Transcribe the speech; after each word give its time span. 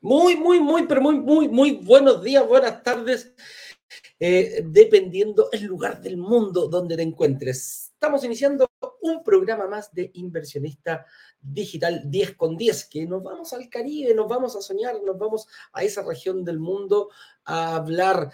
Muy, 0.00 0.36
muy, 0.36 0.58
muy, 0.58 0.86
pero 0.86 1.00
muy, 1.00 1.16
muy, 1.20 1.48
muy 1.48 1.70
buenos 1.72 2.22
días, 2.22 2.46
buenas 2.48 2.82
tardes, 2.82 3.32
eh, 4.18 4.62
dependiendo 4.64 5.48
el 5.52 5.64
lugar 5.64 6.00
del 6.00 6.16
mundo 6.16 6.68
donde 6.68 6.96
te 6.96 7.02
encuentres. 7.02 7.92
Estamos 7.92 8.24
iniciando 8.24 8.68
un 9.00 9.22
programa 9.22 9.66
más 9.66 9.92
de 9.92 10.10
inversionista 10.14 11.06
digital 11.40 12.02
10 12.04 12.34
con 12.34 12.56
10, 12.56 12.84
que 12.86 13.06
nos 13.06 13.22
vamos 13.22 13.52
al 13.52 13.68
Caribe, 13.68 14.14
nos 14.14 14.28
vamos 14.28 14.56
a 14.56 14.60
soñar, 14.60 14.96
nos 15.04 15.18
vamos 15.18 15.46
a 15.72 15.82
esa 15.82 16.02
región 16.02 16.44
del 16.44 16.58
mundo 16.58 17.10
a 17.44 17.76
hablar 17.76 18.30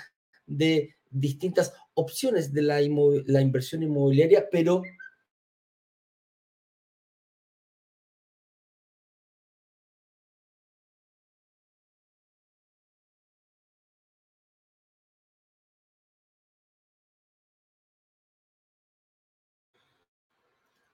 de 0.47 0.97
distintas 1.11 1.73
opciones 1.95 2.53
de 2.53 2.63
la, 2.63 2.81
la 3.27 3.41
inversión 3.41 3.83
inmobiliaria, 3.83 4.49
pero 4.51 4.83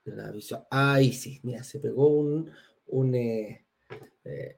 La 0.04 0.30
visión. 0.30 0.64
Ahí 0.70 1.12
sí, 1.12 1.40
mira, 1.42 1.62
se 1.62 1.78
pegó 1.78 2.08
un, 2.08 3.14
eh, 3.14 3.64
eh. 4.24 4.56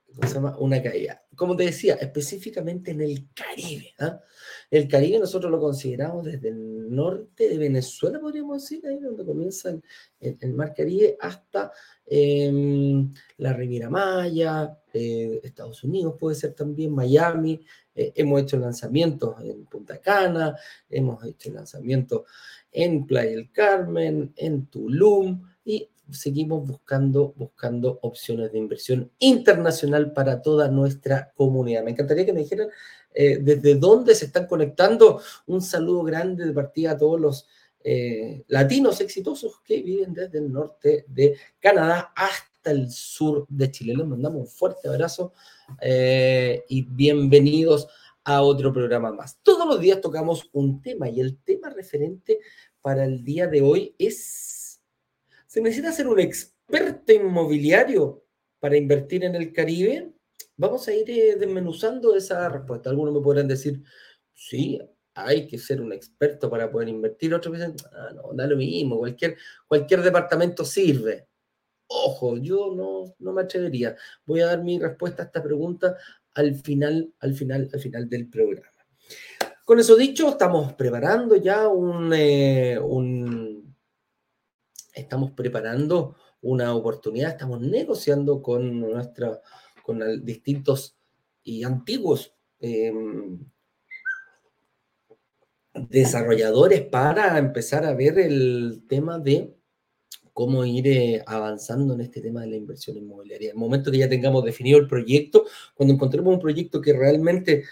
Una 0.59 0.83
caída. 0.83 1.25
Como 1.34 1.57
te 1.57 1.65
decía, 1.65 1.95
específicamente 1.95 2.91
en 2.91 3.01
el 3.01 3.29
Caribe. 3.33 3.95
¿ah? 3.99 4.21
El 4.71 4.87
Caribe 4.87 5.19
nosotros 5.19 5.51
lo 5.51 5.59
consideramos 5.59 6.27
desde 6.27 6.51
el 6.51 6.95
norte 6.95 7.49
de 7.49 7.57
Venezuela, 7.57 8.21
podríamos 8.21 8.62
decir, 8.62 8.87
ahí 8.87 8.99
donde 8.99 9.25
comienza 9.25 9.71
el, 9.71 9.83
el, 10.39 10.53
mar 10.53 10.75
Caribe, 10.75 11.17
hasta 11.19 11.73
em, 12.05 13.12
la 13.39 13.55
Riviera 13.55 13.89
Maya, 13.89 14.79
eh, 14.93 15.41
Estados 15.43 15.83
Unidos 15.83 16.17
puede 16.21 16.37
ser 16.37 16.53
también, 16.53 16.95
Miami. 16.95 17.65
hemos 17.95 18.43
hecho 18.43 18.59
lanzamientos 18.59 19.41
en 19.41 19.65
Punta 19.65 19.99
Cana, 19.99 20.56
hemos 20.91 21.25
hecho 21.25 21.51
lanzamientos 21.51 22.23
en 22.73 23.06
Playa 23.06 23.31
del 23.31 23.53
Carmen, 23.53 24.33
en 24.37 24.67
Tulum 24.67 25.42
y 25.65 25.89
seguimos 26.11 26.67
buscando, 26.67 27.33
buscando 27.37 27.98
opciones 28.03 28.53
de 28.53 28.59
inversión 28.59 29.11
internacional 29.19 30.12
para 30.12 30.42
toda 30.42 30.69
nuestra 30.69 31.33
comunidad. 31.34 31.84
Me 31.84 31.93
encantaría 31.93 32.27
que 32.27 32.33
me 32.33 32.41
dijeran 32.41 32.69
eh, 33.15 33.39
desde 33.41 33.75
dónde 33.77 34.15
se 34.15 34.27
están 34.27 34.47
conectando. 34.47 35.20
Un 35.47 35.62
saludo 35.62 36.03
grande 36.03 36.45
de 36.47 36.53
partida 36.53 36.93
a 36.93 36.98
todos 36.98 37.20
los 37.20 37.47
eh, 37.84 38.45
latinos 38.48 39.00
exitosos 39.00 39.61
que 39.65 39.83
viven 39.83 40.12
desde 40.15 40.39
el 40.39 40.53
norte 40.53 41.05
de 41.09 41.37
Canadá 41.59 42.12
hasta 42.15 42.70
el 42.70 42.91
sur 42.91 43.47
de 43.48 43.70
Chile. 43.70 43.95
Les 43.97 44.06
mandamos 44.06 44.41
un 44.41 44.47
fuerte 44.47 44.89
abrazo 44.89 45.33
eh, 45.81 46.65
y 46.69 46.83
bienvenidos 46.83 47.89
a 48.25 48.42
otro 48.42 48.73
programa 48.73 49.12
más. 49.12 49.39
Todos 49.42 49.67
los 49.67 49.81
días 49.81 50.01
tocamos 50.01 50.48
un 50.53 50.81
tema 50.81 51.09
y 51.09 51.20
el 51.20 51.39
tema 51.42 51.70
referente 51.70 52.41
para 52.81 53.05
el 53.05 53.25
día 53.25 53.47
de 53.47 53.62
hoy 53.62 53.95
es, 53.98 54.81
¿se 55.47 55.61
necesita 55.61 55.92
ser 55.92 56.09
un 56.09 56.20
experto 56.20 57.12
inmobiliario 57.12 58.25
para 58.61 58.77
invertir 58.77 59.25
en 59.25 59.34
el 59.34 59.53
Caribe? 59.53 60.12
Vamos 60.56 60.87
a 60.88 60.94
ir 60.94 61.10
eh, 61.10 61.37
desmenuzando 61.37 62.15
esa 62.15 62.49
respuesta. 62.49 62.91
Algunos 62.91 63.15
me 63.15 63.21
podrán 63.21 63.49
decir, 63.49 63.83
sí, 64.33 64.81
hay 65.15 65.47
que 65.47 65.59
ser 65.59 65.81
un 65.81 65.93
experto 65.93 66.49
para 66.49 66.71
poder 66.71 66.89
invertir. 66.89 67.34
Otros 67.34 67.54
dicen, 67.54 67.75
ah, 67.93 68.10
no, 68.15 68.33
da 68.34 68.47
lo 68.47 68.56
mismo, 68.56 68.99
cualquier, 68.99 69.37
cualquier 69.66 70.03
departamento 70.03 70.65
sirve. 70.65 71.27
Ojo, 71.89 72.39
yo 72.39 72.75
no, 72.75 73.15
no 73.19 73.33
me 73.33 73.43
atrevería. 73.43 73.97
Voy 74.25 74.41
a 74.41 74.47
dar 74.47 74.62
mi 74.62 74.78
respuesta 74.78 75.22
a 75.22 75.27
esta 75.27 75.43
pregunta 75.43 75.97
al 76.34 76.54
final, 76.54 77.12
al 77.20 77.34
final, 77.34 77.70
al 77.72 77.81
final 77.81 78.09
del 78.09 78.28
programa. 78.28 78.69
Con 79.65 79.78
eso 79.78 79.97
dicho, 79.97 80.28
estamos 80.28 80.72
preparando 80.75 81.37
ya 81.37 81.69
un, 81.69 82.12
eh, 82.15 82.78
estamos 84.94 85.31
preparando 85.32 86.16
una 86.42 86.75
oportunidad, 86.75 87.31
estamos 87.31 87.60
negociando 87.60 88.42
con 88.42 88.81
nuestra, 88.81 89.41
con 89.82 90.25
distintos 90.25 90.97
y 91.44 91.62
antiguos 91.62 92.34
em, 92.59 93.38
desarrolladores 95.75 96.82
para 96.82 97.38
empezar 97.38 97.84
a 97.84 97.94
ver 97.94 98.19
el 98.19 98.84
tema 98.88 99.19
de 99.19 99.56
cómo 100.32 100.65
ir 100.65 100.87
eh, 100.87 101.22
avanzando 101.26 101.94
en 101.94 102.00
este 102.00 102.20
tema 102.20 102.43
de 102.43 102.48
la 102.48 102.56
inversión 102.56 102.97
inmobiliaria. 102.97 103.50
El 103.50 103.56
momento 103.56 103.91
que 103.91 103.98
ya 103.98 104.09
tengamos 104.09 104.44
definido 104.44 104.78
el 104.78 104.88
proyecto, 104.88 105.44
cuando 105.75 105.94
encontremos 105.94 106.32
un 106.32 106.41
proyecto 106.41 106.81
que 106.81 106.93
realmente 106.93 107.65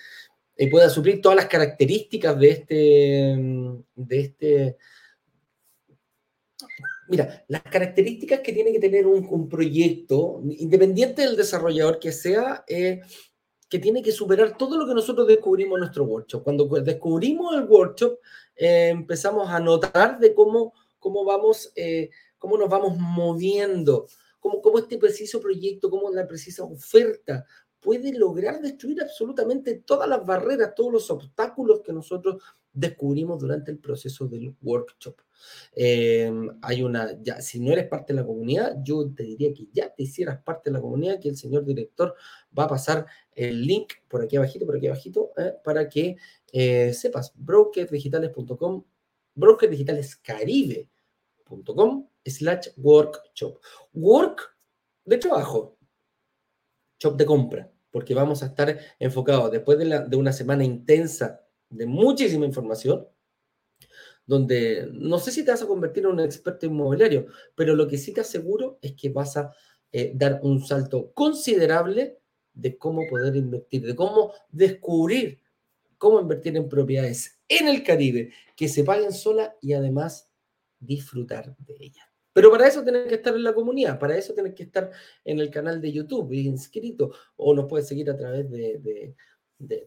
eh, 0.56 0.70
pueda 0.70 0.90
suplir 0.90 1.20
todas 1.20 1.36
las 1.36 1.46
características 1.46 2.38
de 2.38 2.50
este, 2.50 2.74
de 3.94 4.20
este... 4.20 4.76
Mira, 7.08 7.44
las 7.48 7.62
características 7.62 8.40
que 8.40 8.52
tiene 8.52 8.70
que 8.70 8.78
tener 8.78 9.06
un, 9.06 9.48
proyecto, 9.48 10.40
independiente 10.44 11.22
del 11.22 11.36
desarrollador 11.36 11.98
que 11.98 12.12
sea, 12.12 12.62
eh, 12.68 13.00
que 13.68 13.80
tiene 13.80 14.00
que 14.00 14.12
superar 14.12 14.56
todo 14.56 14.78
lo 14.78 14.86
que 14.86 14.94
nosotros 14.94 15.26
descubrimos 15.26 15.76
en 15.76 15.80
nuestro 15.80 16.04
workshop. 16.04 16.44
Cuando 16.44 16.66
descubrimos 16.66 17.56
el 17.56 17.64
workshop, 17.64 18.18
empezamos 18.54 19.48
a 19.50 19.58
notar 19.58 20.20
de 20.20 20.34
cómo, 20.34 20.72
cómo 21.00 21.24
vamos 21.24 21.72
cómo 22.40 22.58
nos 22.58 22.68
vamos 22.68 22.98
moviendo, 22.98 24.08
cómo, 24.40 24.78
este 24.78 24.98
preciso 24.98 25.40
proyecto, 25.40 25.88
cómo 25.88 26.10
la 26.10 26.26
precisa 26.26 26.64
oferta 26.64 27.44
puede 27.78 28.12
lograr 28.12 28.60
destruir 28.60 29.00
absolutamente 29.00 29.74
todas 29.86 30.08
las 30.08 30.26
barreras, 30.26 30.74
todos 30.74 30.92
los 30.92 31.10
obstáculos 31.10 31.82
que 31.82 31.92
nosotros 31.92 32.42
descubrimos 32.72 33.38
durante 33.38 33.70
el 33.70 33.78
proceso 33.78 34.26
del 34.26 34.54
workshop. 34.62 35.16
Em, 35.74 36.50
hay 36.62 36.82
una, 36.82 37.20
ya, 37.22 37.40
si 37.40 37.60
no 37.60 37.72
eres 37.72 37.88
parte 37.88 38.12
de 38.12 38.20
la 38.20 38.26
comunidad, 38.26 38.76
yo 38.82 39.10
te 39.14 39.22
diría 39.22 39.52
que 39.52 39.68
ya 39.72 39.92
te 39.94 40.02
hicieras 40.04 40.42
parte 40.42 40.70
de 40.70 40.74
la 40.74 40.80
comunidad, 40.80 41.20
que 41.20 41.28
el 41.28 41.36
señor 41.36 41.64
director 41.64 42.14
va 42.56 42.64
a 42.64 42.68
pasar 42.68 43.06
el 43.34 43.66
link 43.66 43.92
por 44.08 44.22
aquí 44.22 44.36
abajito, 44.36 44.66
por 44.66 44.76
aquí 44.76 44.86
abajito, 44.86 45.32
eh, 45.36 45.54
para 45.62 45.88
que 45.88 46.16
eh, 46.52 46.92
sepas, 46.94 47.32
brokerdigitales.com, 47.36 48.84
brokerdigalescaribe.com 51.50 52.06
slash 52.24 52.68
workshop. 52.76 53.60
Work 53.94 54.56
de 55.04 55.18
trabajo, 55.18 55.76
shop 56.98 57.16
de 57.16 57.26
compra, 57.26 57.72
porque 57.90 58.14
vamos 58.14 58.42
a 58.42 58.46
estar 58.46 58.78
enfocados 58.98 59.50
después 59.50 59.78
de, 59.78 60.06
de 60.08 60.16
una 60.16 60.32
semana 60.32 60.64
intensa 60.64 61.40
de 61.68 61.86
muchísima 61.86 62.46
información, 62.46 63.06
donde 64.26 64.88
no 64.92 65.18
sé 65.18 65.32
si 65.32 65.44
te 65.44 65.50
vas 65.50 65.62
a 65.62 65.66
convertir 65.66 66.04
en 66.04 66.10
un 66.10 66.20
experto 66.20 66.66
inmobiliario, 66.66 67.26
pero 67.54 67.74
lo 67.74 67.88
que 67.88 67.98
sí 67.98 68.12
te 68.12 68.20
aseguro 68.20 68.78
es 68.82 68.92
que 68.92 69.08
vas 69.08 69.36
a 69.36 69.52
eh, 69.92 70.12
dar 70.14 70.40
un 70.42 70.64
salto 70.64 71.12
considerable 71.12 72.18
de 72.52 72.76
cómo 72.76 73.02
poder 73.08 73.34
invertir, 73.36 73.86
de 73.86 73.96
cómo 73.96 74.32
descubrir 74.50 75.40
cómo 76.00 76.18
invertir 76.18 76.56
en 76.56 76.66
propiedades 76.66 77.38
en 77.46 77.68
el 77.68 77.82
Caribe 77.82 78.32
que 78.56 78.68
se 78.68 78.84
paguen 78.84 79.12
sola 79.12 79.54
y 79.60 79.74
además 79.74 80.29
disfrutar 80.80 81.54
de 81.58 81.76
ellas. 81.78 82.10
Pero 82.32 82.50
para 82.50 82.68
eso 82.68 82.82
tienes 82.82 83.08
que 83.08 83.16
estar 83.16 83.34
en 83.34 83.42
la 83.42 83.52
comunidad, 83.52 83.98
para 83.98 84.16
eso 84.16 84.34
tienes 84.34 84.54
que 84.54 84.62
estar 84.62 84.90
en 85.24 85.40
el 85.40 85.50
canal 85.50 85.80
de 85.80 85.92
YouTube, 85.92 86.32
inscrito, 86.32 87.12
o 87.36 87.54
nos 87.54 87.66
puedes 87.66 87.88
seguir 87.88 88.08
a 88.10 88.16
través 88.16 88.48
de, 88.50 89.14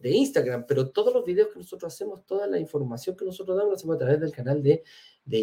Instagram, 0.02 0.66
pero 0.68 0.90
todos 0.90 1.12
los 1.12 1.24
videos 1.24 1.48
que 1.48 1.58
nosotros 1.58 1.92
hacemos, 1.92 2.24
toda 2.26 2.46
la 2.46 2.58
información 2.58 3.16
que 3.16 3.24
nosotros 3.24 3.56
damos, 3.56 3.70
lo 3.70 3.76
hacemos 3.76 3.96
a 3.96 3.98
través 3.98 4.20
del 4.20 4.30
canal 4.30 4.62
de, 4.62 4.84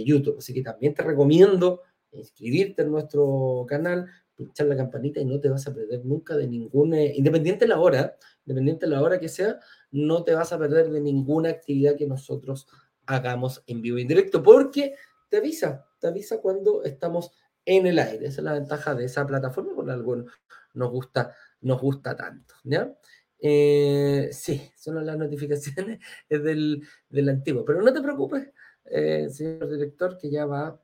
YouTube. 0.06 0.38
Así 0.38 0.54
que 0.54 0.62
también 0.62 0.94
te 0.94 1.04
recomiendo 1.04 1.82
inscribirte 2.12 2.84
en 2.84 2.92
nuestro 2.92 3.66
canal, 3.68 4.06
pinchar 4.36 4.68
la 4.68 4.76
campanita 4.78 5.20
y 5.20 5.26
no 5.26 5.40
te 5.40 5.50
vas 5.50 5.68
a 5.68 5.74
perder 5.74 6.06
nunca 6.06 6.36
de 6.36 6.48
ninguna, 6.48 7.04
independiente 7.04 7.66
de 7.66 7.70
la 7.70 7.80
hora, 7.80 8.18
independiente 8.46 8.86
de 8.86 8.92
la 8.92 9.02
hora 9.02 9.20
que 9.20 9.30
sea, 9.30 9.60
no 9.92 10.24
te 10.24 10.34
vas 10.34 10.54
a 10.54 10.60
perder 10.60 10.92
de 10.92 11.02
ninguna 11.02 11.50
actividad 11.50 11.96
que 11.96 12.08
nosotros 12.08 12.68
hagamos 13.06 13.64
en 13.68 13.82
vivo 13.82 13.98
y 13.98 14.04
en 14.04 14.08
directo, 14.08 14.44
porque 14.44 14.96
te 15.32 15.38
avisa, 15.38 15.88
te 15.98 16.08
avisa 16.08 16.42
cuando 16.42 16.84
estamos 16.84 17.32
en 17.64 17.88
el 17.88 17.98
aire. 18.00 18.28
Esa 18.28 18.42
es 18.42 18.44
la 18.44 18.54
ventaja 18.54 18.94
de 18.94 19.06
esa 19.06 19.26
plataforma, 19.26 19.74
con 19.74 19.90
algo 19.90 20.26
nos 20.74 20.92
gusta, 20.92 21.34
nos 21.62 21.80
gusta 21.80 22.16
tanto. 22.16 22.54
¿ya? 22.66 22.94
Eh, 23.40 24.30
sí, 24.34 24.70
son 24.76 25.04
las 25.06 25.18
notificaciones 25.18 26.00
del, 26.30 26.84
del 27.10 27.30
antiguo, 27.30 27.64
pero 27.64 27.82
no 27.82 27.94
te 27.94 28.02
preocupes, 28.02 28.52
eh, 28.86 29.30
señor 29.30 29.70
director, 29.70 30.18
que 30.18 30.30
ya 30.30 30.46
va. 30.46 30.80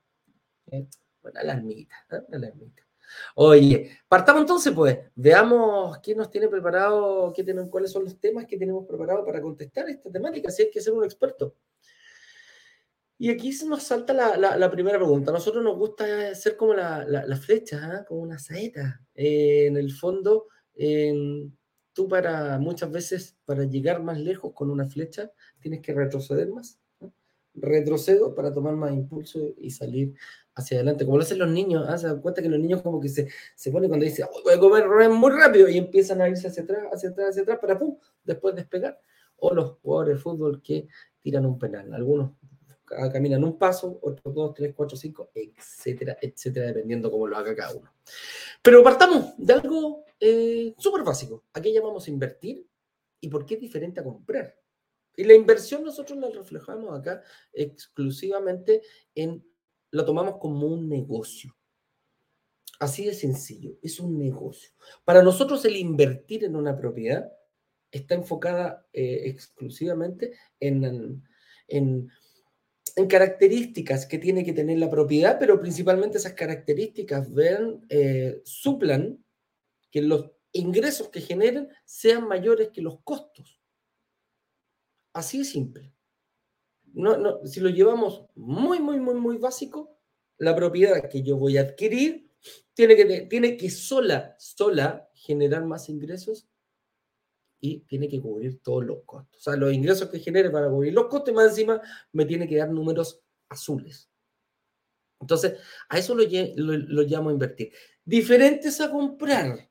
Eh, 0.71 0.87
la 1.33 1.43
la 1.43 1.53
ermita. 1.53 2.87
Oye, 3.35 3.99
partamos 4.07 4.41
entonces, 4.41 4.71
pues, 4.73 4.97
veamos 5.13 5.97
qué 5.99 6.15
nos 6.15 6.29
tiene 6.29 6.47
preparado, 6.47 7.33
cuáles 7.69 7.91
son 7.91 8.05
los 8.05 8.17
temas 8.17 8.45
que 8.45 8.57
tenemos 8.57 8.85
preparados 8.85 9.25
para 9.25 9.41
contestar 9.41 9.89
esta 9.89 10.09
temática, 10.09 10.49
si 10.49 10.63
hay 10.63 10.71
que 10.71 10.81
ser 10.81 10.93
un 10.93 11.03
experto. 11.03 11.55
Y 13.19 13.31
aquí 13.31 13.51
se 13.51 13.65
nos 13.67 13.83
salta 13.83 14.13
la, 14.13 14.71
primera 14.71 14.97
pregunta. 14.97 15.31
A 15.31 15.33
nosotros 15.33 15.63
nos 15.63 15.75
gusta 15.77 16.35
ser 16.35 16.55
como 16.55 16.73
la, 16.75 17.39
flecha, 17.41 17.79
¿ah? 17.83 18.05
como 18.05 18.21
una 18.21 18.37
saeta. 18.37 19.01
Eh, 19.15 19.65
en 19.65 19.77
el 19.77 19.91
fondo, 19.91 20.47
tú 21.93 22.07
para 22.07 22.59
muchas 22.59 22.91
veces, 22.91 23.35
para 23.45 23.63
llegar 23.63 24.03
más 24.03 24.19
lejos 24.19 24.53
con 24.53 24.69
una 24.69 24.87
flecha, 24.87 25.31
tienes 25.59 25.81
que 25.81 25.93
retroceder 25.93 26.49
más. 26.49 26.79
Retrocedo 27.55 28.35
para 28.35 28.53
tomar 28.53 28.75
más 28.75 28.93
impulso 28.93 29.39
y 29.57 29.71
salir 29.71 30.13
hacia 30.53 30.77
adelante, 30.77 31.05
como 31.05 31.17
lo 31.17 31.23
hacen 31.23 31.39
los 31.39 31.49
niños. 31.49 31.85
¿ah? 31.87 31.97
Se 31.97 32.05
dan 32.05 32.21
cuenta 32.21 32.43
que 32.43 32.49
los 32.49 32.59
niños 32.59 32.83
como 32.83 32.99
que 32.99 33.09
se, 33.09 33.29
se 33.55 33.71
ponen 33.71 33.89
cuando 33.89 34.05
dicen, 34.05 34.27
voy 34.43 34.53
a 34.53 34.59
comer 34.59 35.09
muy 35.09 35.31
rápido 35.31 35.67
y 35.67 35.77
empiezan 35.79 36.21
a 36.21 36.29
irse 36.29 36.47
hacia 36.47 36.61
atrás, 36.61 36.83
hacia 36.93 37.09
atrás, 37.09 37.29
hacia 37.29 37.41
atrás, 37.41 37.57
para 37.59 37.79
pum, 37.79 37.97
después 38.23 38.53
despegar. 38.55 38.99
O 39.37 39.55
los 39.55 39.79
jugadores 39.81 40.17
de 40.17 40.21
fútbol 40.21 40.61
que 40.61 40.87
tiran 41.19 41.47
un 41.47 41.57
penal. 41.57 41.91
Algunos 41.95 42.31
caminan 43.11 43.43
un 43.43 43.57
paso, 43.57 43.99
otros 44.01 44.33
dos, 44.33 44.53
tres, 44.53 44.73
cuatro, 44.75 44.97
cinco, 44.97 45.31
etcétera, 45.33 46.17
etcétera, 46.21 46.67
dependiendo 46.67 47.11
cómo 47.11 47.27
lo 47.27 47.37
haga 47.37 47.55
cada 47.55 47.75
uno. 47.75 47.91
Pero 48.61 48.83
partamos 48.83 49.33
de 49.37 49.53
algo 49.53 50.05
eh, 50.19 50.73
súper 50.77 51.03
básico. 51.03 51.45
¿A 51.53 51.61
qué 51.61 51.73
llamamos 51.73 52.07
invertir? 52.07 52.65
¿Y 53.19 53.27
por 53.29 53.45
qué 53.45 53.55
es 53.55 53.61
diferente 53.61 53.99
a 53.99 54.03
comprar? 54.03 54.55
Y 55.15 55.23
la 55.23 55.33
inversión 55.33 55.83
nosotros 55.83 56.17
la 56.17 56.29
reflejamos 56.29 56.97
acá 56.97 57.23
exclusivamente 57.51 58.81
en, 59.15 59.43
lo 59.91 60.05
tomamos 60.05 60.37
como 60.39 60.67
un 60.67 60.87
negocio. 60.87 61.55
Así 62.79 63.05
de 63.05 63.15
sencillo, 63.15 63.77
es 63.81 63.99
un 63.99 64.19
negocio. 64.19 64.69
Para 65.03 65.23
nosotros 65.23 65.65
el 65.65 65.75
invertir 65.75 66.43
en 66.43 66.55
una 66.55 66.77
propiedad 66.77 67.31
está 67.91 68.13
enfocada 68.13 68.85
eh, 68.93 69.23
exclusivamente 69.25 70.33
en, 70.59 70.83
en 70.83 71.23
en 71.67 72.09
características 73.07 74.05
que 74.05 74.17
tiene 74.17 74.43
que 74.43 74.53
tener 74.53 74.77
la 74.79 74.89
propiedad, 74.89 75.37
pero 75.39 75.59
principalmente 75.59 76.17
esas 76.17 76.33
características 76.33 77.33
ven, 77.33 77.85
eh, 77.89 78.41
suplan 78.45 79.23
que 79.91 80.01
los 80.01 80.31
ingresos 80.51 81.09
que 81.09 81.21
generen 81.21 81.69
sean 81.85 82.27
mayores 82.27 82.69
que 82.69 82.81
los 82.81 83.01
costos. 83.01 83.59
Así 85.13 85.39
de 85.39 85.45
simple. 85.45 85.93
No, 86.93 87.17
no, 87.17 87.45
si 87.45 87.59
lo 87.59 87.69
llevamos 87.69 88.25
muy, 88.35 88.79
muy, 88.79 88.99
muy, 88.99 89.15
muy 89.15 89.37
básico, 89.37 89.97
la 90.37 90.55
propiedad 90.55 91.09
que 91.09 91.23
yo 91.23 91.37
voy 91.37 91.57
a 91.57 91.61
adquirir 91.61 92.31
tiene 92.73 92.95
que, 92.95 93.21
tiene 93.21 93.57
que 93.57 93.69
sola, 93.69 94.35
sola 94.39 95.09
generar 95.13 95.65
más 95.65 95.89
ingresos 95.89 96.47
y 97.59 97.79
tiene 97.81 98.07
que 98.07 98.21
cubrir 98.21 98.59
todos 98.61 98.85
los 98.85 99.03
costos. 99.05 99.39
O 99.39 99.43
sea, 99.43 99.55
los 99.55 99.73
ingresos 99.73 100.09
que 100.09 100.19
genere 100.19 100.49
para 100.49 100.69
cubrir 100.69 100.93
los 100.93 101.07
costos, 101.07 101.33
más 101.33 101.49
encima 101.49 101.81
me 102.11 102.25
tiene 102.25 102.47
que 102.47 102.57
dar 102.57 102.69
números 102.69 103.21
azules. 103.49 104.09
Entonces, 105.19 105.59
a 105.89 105.97
eso 105.97 106.13
lo, 106.13 106.23
lo, 106.23 107.01
llamo 107.03 107.31
invertir. 107.31 107.71
Diferentes 108.05 108.79
a 108.81 108.91
comprar. 108.91 109.67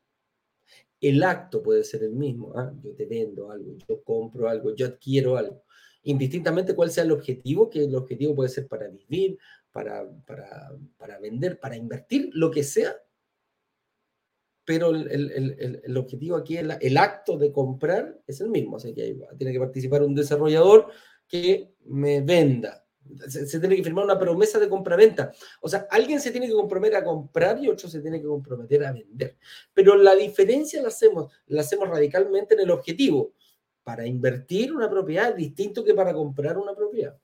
El 1.01 1.23
acto 1.23 1.63
puede 1.63 1.85
ser 1.85 2.03
el 2.03 2.13
mismo. 2.13 2.53
¿ah? 2.57 2.73
Yo 2.83 2.95
te 2.95 3.07
vendo 3.07 3.51
algo, 3.51 3.77
yo 3.89 4.03
compro 4.03 4.49
algo, 4.49 4.75
yo 4.75 4.87
adquiero 4.87 5.37
algo. 5.37 5.63
Indistintamente 6.03 6.75
cuál 6.75 6.91
sea 6.91 7.05
el 7.05 7.13
objetivo, 7.13 7.69
que 7.69 7.85
el 7.85 7.95
objetivo 7.95 8.35
puede 8.35 8.49
ser 8.49 8.67
para 8.67 8.89
vivir, 8.89 9.39
para, 9.71 10.09
para, 10.27 10.71
para 10.97 11.19
vender, 11.19 11.61
para 11.61 11.77
invertir, 11.77 12.31
lo 12.33 12.51
que 12.51 12.63
sea, 12.63 12.97
pero 14.67 14.91
el, 14.91 15.97
objetivo 15.97 16.37
aquí, 16.37 16.57
el, 16.57 16.77
el, 16.81 16.97
acto 16.97 17.39
de 17.39 17.53
comprar 17.53 18.21
es 18.27 18.41
el 18.41 18.51
mismo. 18.51 18.77
O 18.77 18.81
sea, 18.81 18.93
que 18.93 19.17
tiene 19.39 19.53
que 19.53 19.61
participar 19.61 20.03
un 20.03 20.15
desarrollador 20.15 20.89
que 21.29 21.73
me 21.85 22.21
venda. 22.21 22.85
Se, 23.29 23.61
tiene 23.61 23.77
que 23.77 23.85
firmar 23.85 24.05
una 24.05 24.19
promesa 24.19 24.59
de 24.59 24.69
compra-venta. 24.69 25.33
O 25.61 25.69
sea, 25.69 25.87
alguien 25.89 26.21
se 26.21 26.33
tiene 26.33 26.49
que 26.49 26.53
comprometer 26.53 26.97
a 26.97 27.05
comprar 27.05 27.63
y 27.63 27.69
otro 27.69 27.89
se 27.89 28.01
tiene 28.01 28.21
que 28.21 28.27
comprometer 28.27 28.85
a 28.85 28.93
vender. 28.93 29.39
Pero 29.73 29.95
la 29.95 30.17
diferencia 30.17 30.83
la 30.83 30.89
hacemos, 30.89 31.33
la 31.47 31.61
hacemos 31.61 31.89
radicalmente 31.89 32.55
en 32.55 32.61
el 32.61 32.71
objetivo. 32.73 33.35
Para 33.85 34.05
invertir 34.05 34.73
una 34.73 34.91
propiedad 34.91 35.31
es 35.31 35.37
distinto 35.37 35.85
que 35.85 35.95
para 35.95 36.13
comprar 36.13 36.59
una 36.59 36.75
propiedad. 36.75 37.17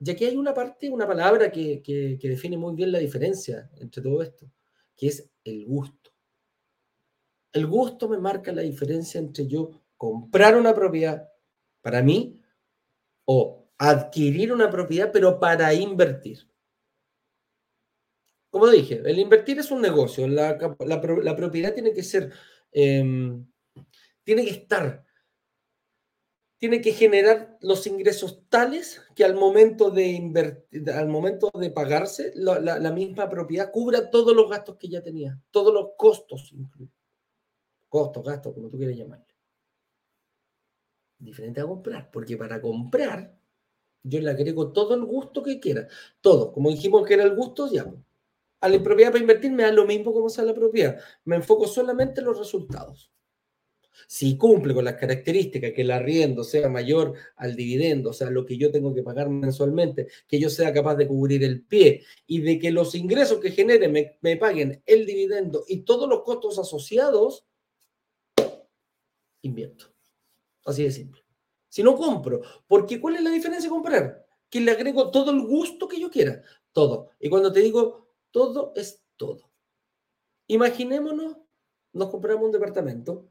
Y 0.00 0.10
aquí 0.10 0.24
hay 0.24 0.36
una 0.36 0.54
parte, 0.54 0.88
una 0.88 1.06
palabra 1.06 1.52
que, 1.52 1.82
que 1.82 2.28
define 2.28 2.56
muy 2.56 2.74
bien 2.74 2.92
la 2.92 2.98
diferencia 2.98 3.68
entre 3.78 4.02
todo 4.02 4.22
esto, 4.22 4.50
que 4.96 5.08
es 5.08 5.30
el 5.50 5.64
gusto. 5.64 6.12
El 7.52 7.66
gusto 7.66 8.08
me 8.08 8.18
marca 8.18 8.52
la 8.52 8.62
diferencia 8.62 9.18
entre 9.18 9.46
yo 9.46 9.82
comprar 9.96 10.56
una 10.56 10.74
propiedad 10.74 11.28
para 11.80 12.02
mí 12.02 12.40
o 13.24 13.70
adquirir 13.78 14.52
una 14.52 14.70
propiedad, 14.70 15.10
pero 15.12 15.38
para 15.40 15.72
invertir. 15.72 16.50
Como 18.50 18.68
dije, 18.68 19.02
el 19.04 19.18
invertir 19.18 19.58
es 19.58 19.70
un 19.70 19.80
negocio. 19.80 20.26
La, 20.26 20.58
propiedad 21.36 21.74
tiene 21.74 21.92
que 21.92 22.02
ser, 22.02 22.32
em, 22.72 23.46
tiene 24.22 24.44
que 24.44 24.50
estar 24.50 25.05
tiene 26.58 26.80
que 26.80 26.92
generar 26.92 27.58
los 27.60 27.86
ingresos 27.86 28.48
tales 28.48 29.02
que 29.14 29.24
al 29.24 29.34
momento 29.34 29.90
de 29.90 30.06
invertir, 30.08 30.90
al 30.90 31.08
momento 31.08 31.50
de 31.54 31.70
pagarse, 31.70 32.32
la, 32.34 32.90
misma 32.92 33.28
propiedad 33.28 33.70
cubra 33.70 34.10
todos 34.10 34.34
los 34.34 34.48
gastos 34.48 34.76
que 34.76 34.88
ya 34.88 35.02
tenía, 35.02 35.40
todos 35.50 35.72
los 35.72 35.90
costos 35.96 36.52
incluidos. 36.52 36.94
Costos, 37.88 38.24
gastos, 38.24 38.54
como 38.54 38.68
tú 38.68 38.78
quieras 38.78 38.96
llamarle. 38.96 39.26
Diferente 41.18 41.60
a 41.60 41.66
comprar, 41.66 42.10
porque 42.10 42.36
para 42.36 42.60
comprar 42.60 43.36
yo 44.02 44.20
le 44.20 44.30
agrego 44.30 44.72
todo 44.72 44.94
el 44.94 45.04
gusto 45.04 45.42
que 45.42 45.58
quiera. 45.60 45.88
Todo, 46.20 46.52
como 46.52 46.70
dijimos 46.70 47.06
que 47.06 47.14
era 47.14 47.24
el 47.24 47.34
gusto, 47.34 47.70
ya. 47.70 47.92
A 48.60 48.68
la 48.68 48.82
propiedad 48.82 49.10
para 49.10 49.20
invertir 49.20 49.52
me 49.52 49.64
da 49.64 49.72
lo 49.72 49.84
mismo 49.84 50.12
como 50.12 50.28
sea 50.28 50.44
la 50.44 50.54
propiedad. 50.54 50.98
Me 51.24 51.36
enfoco 51.36 51.66
solamente 51.66 52.20
en 52.20 52.26
los 52.26 52.38
resultados. 52.38 53.10
Si 54.06 54.36
cumple 54.36 54.74
con 54.74 54.84
las 54.84 54.94
características 54.94 55.72
que 55.72 55.82
el 55.82 55.90
arriendo 55.90 56.44
sea 56.44 56.68
mayor 56.68 57.14
al 57.36 57.56
dividendo, 57.56 58.10
o 58.10 58.12
sea, 58.12 58.30
lo 58.30 58.44
que 58.44 58.56
yo 58.56 58.70
tengo 58.70 58.94
que 58.94 59.02
pagar 59.02 59.28
mensualmente, 59.28 60.08
que 60.26 60.38
yo 60.38 60.50
sea 60.50 60.72
capaz 60.72 60.96
de 60.96 61.08
cubrir 61.08 61.42
el 61.42 61.64
pie 61.64 62.04
y 62.26 62.40
de 62.40 62.58
que 62.58 62.70
los 62.70 62.94
ingresos 62.94 63.40
que 63.40 63.50
genere 63.50 63.88
me, 63.88 64.36
paguen 64.36 64.82
el 64.86 65.06
dividendo 65.06 65.64
y 65.66 65.82
todos 65.82 66.08
los 66.08 66.22
costos 66.22 66.58
asociados, 66.58 67.46
invierto. 69.42 69.86
Así 70.64 70.82
de 70.82 70.90
simple. 70.90 71.22
Si 71.68 71.82
no 71.82 71.96
compro, 71.96 72.42
porque 72.66 73.00
¿cuál 73.00 73.16
es 73.16 73.22
la 73.22 73.30
diferencia 73.30 73.68
de 73.68 73.74
comprar? 73.74 74.26
Que 74.48 74.60
le 74.60 74.70
agrego 74.70 75.10
todo 75.10 75.30
el 75.30 75.42
gusto 75.42 75.88
que 75.88 76.00
yo 76.00 76.10
quiera, 76.10 76.42
todo. 76.72 77.10
Y 77.20 77.28
cuando 77.28 77.52
te 77.52 77.60
digo 77.60 78.08
todo, 78.30 78.72
es 78.76 79.02
todo. 79.16 79.50
Imaginémonos, 80.48 81.36
nos 81.92 82.10
compramos 82.10 82.46
un 82.46 82.52
departamento 82.52 83.28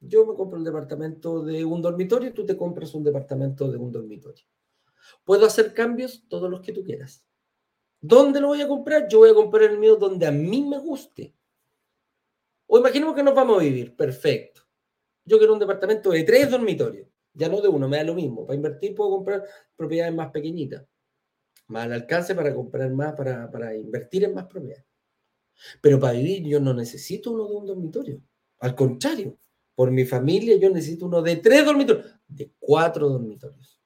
yo 0.00 0.26
me 0.26 0.34
compro 0.34 0.58
el 0.58 0.64
departamento 0.64 1.42
de 1.42 1.64
un 1.64 1.82
dormitorio, 1.82 2.32
tú 2.32 2.44
te 2.44 2.56
compras 2.56 2.94
un 2.94 3.04
departamento 3.04 3.70
de 3.70 3.78
un 3.78 3.90
dormitorio. 3.90 4.44
Puedo 5.24 5.46
hacer 5.46 5.72
cambios 5.72 6.26
todos 6.28 6.50
los 6.50 6.60
que 6.60 6.72
tú 6.72 6.84
quieras. 6.84 7.24
¿Dónde 8.00 8.40
lo 8.40 8.48
voy 8.48 8.60
a 8.60 8.68
comprar? 8.68 9.08
Yo 9.08 9.18
voy 9.18 9.30
a 9.30 9.34
comprar 9.34 9.70
el 9.70 9.78
mío 9.78 9.96
donde 9.96 10.26
a 10.26 10.30
mí 10.30 10.62
me 10.62 10.78
guste. 10.78 11.34
O 12.66 12.78
imaginemos 12.78 13.14
que 13.14 13.22
nos 13.22 13.34
vamos 13.34 13.58
a 13.58 13.64
vivir. 13.64 13.96
Perfecto. 13.96 14.62
Yo 15.24 15.38
quiero 15.38 15.54
un 15.54 15.58
departamento 15.58 16.10
de 16.10 16.22
tres 16.24 16.50
dormitorios. 16.50 17.08
Ya 17.32 17.48
no 17.48 17.60
de 17.60 17.68
uno, 17.68 17.88
me 17.88 17.98
da 17.98 18.04
lo 18.04 18.14
mismo. 18.14 18.46
Para 18.46 18.56
invertir 18.56 18.94
puedo 18.94 19.10
comprar 19.10 19.44
propiedades 19.74 20.14
más 20.14 20.30
pequeñitas. 20.30 20.86
Más 21.68 21.84
al 21.84 21.92
alcance 21.92 22.34
para 22.34 22.54
comprar 22.54 22.90
más, 22.92 23.14
para, 23.14 23.50
para 23.50 23.74
invertir 23.74 24.24
en 24.24 24.34
más 24.34 24.46
propiedades. 24.46 24.86
Pero 25.80 25.98
para 25.98 26.12
vivir 26.12 26.44
yo 26.44 26.60
no 26.60 26.74
necesito 26.74 27.32
uno 27.32 27.48
de 27.48 27.56
un 27.56 27.66
dormitorio. 27.66 28.20
Al 28.60 28.74
contrario, 28.74 29.36
por 29.76 29.90
mi 29.90 30.04
familia 30.04 30.56
yo 30.56 30.70
necesito 30.70 31.06
uno 31.06 31.22
de 31.22 31.36
tres 31.36 31.64
dormitorios, 31.64 32.06
de 32.26 32.50
cuatro 32.58 33.08
dormitorios. 33.08 33.80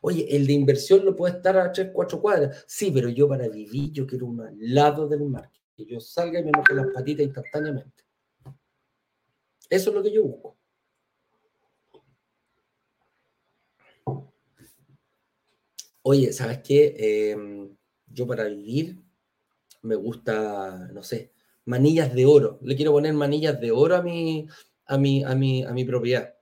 Oye, 0.00 0.34
el 0.34 0.46
de 0.46 0.52
inversión 0.52 1.04
no 1.04 1.14
puede 1.14 1.36
estar 1.36 1.58
a 1.58 1.70
tres, 1.72 1.90
cuatro 1.92 2.20
cuadras. 2.20 2.64
Sí, 2.66 2.90
pero 2.90 3.08
yo 3.08 3.28
para 3.28 3.48
vivir, 3.48 3.90
yo 3.90 4.06
quiero 4.06 4.26
uno 4.26 4.44
al 4.44 4.56
lado 4.56 5.08
del 5.08 5.24
mar. 5.24 5.50
Que 5.76 5.84
yo 5.84 6.00
salga 6.00 6.40
y 6.40 6.44
me 6.44 6.52
moje 6.56 6.74
las 6.74 6.86
patitas 6.86 7.26
instantáneamente. 7.26 8.04
Eso 9.68 9.90
es 9.90 9.96
lo 9.96 10.02
que 10.02 10.12
yo 10.12 10.22
busco. 10.22 10.56
Oye, 16.02 16.32
¿sabes 16.32 16.58
qué? 16.58 17.30
Em, 17.32 17.76
yo 18.06 18.26
para 18.26 18.44
vivir 18.44 19.02
me 19.82 19.96
gusta, 19.96 20.88
no 20.92 21.02
sé, 21.02 21.32
manillas 21.64 22.14
de 22.14 22.26
oro. 22.26 22.58
Le 22.62 22.76
quiero 22.76 22.92
poner 22.92 23.12
manillas 23.14 23.60
de 23.60 23.70
oro 23.70 23.96
a 23.96 24.02
mi, 24.02 24.46
a 24.86 24.98
mi, 24.98 25.24
a 25.24 25.34
mi, 25.34 25.64
a 25.64 25.72
mi 25.72 25.84
propiedad. 25.84 26.34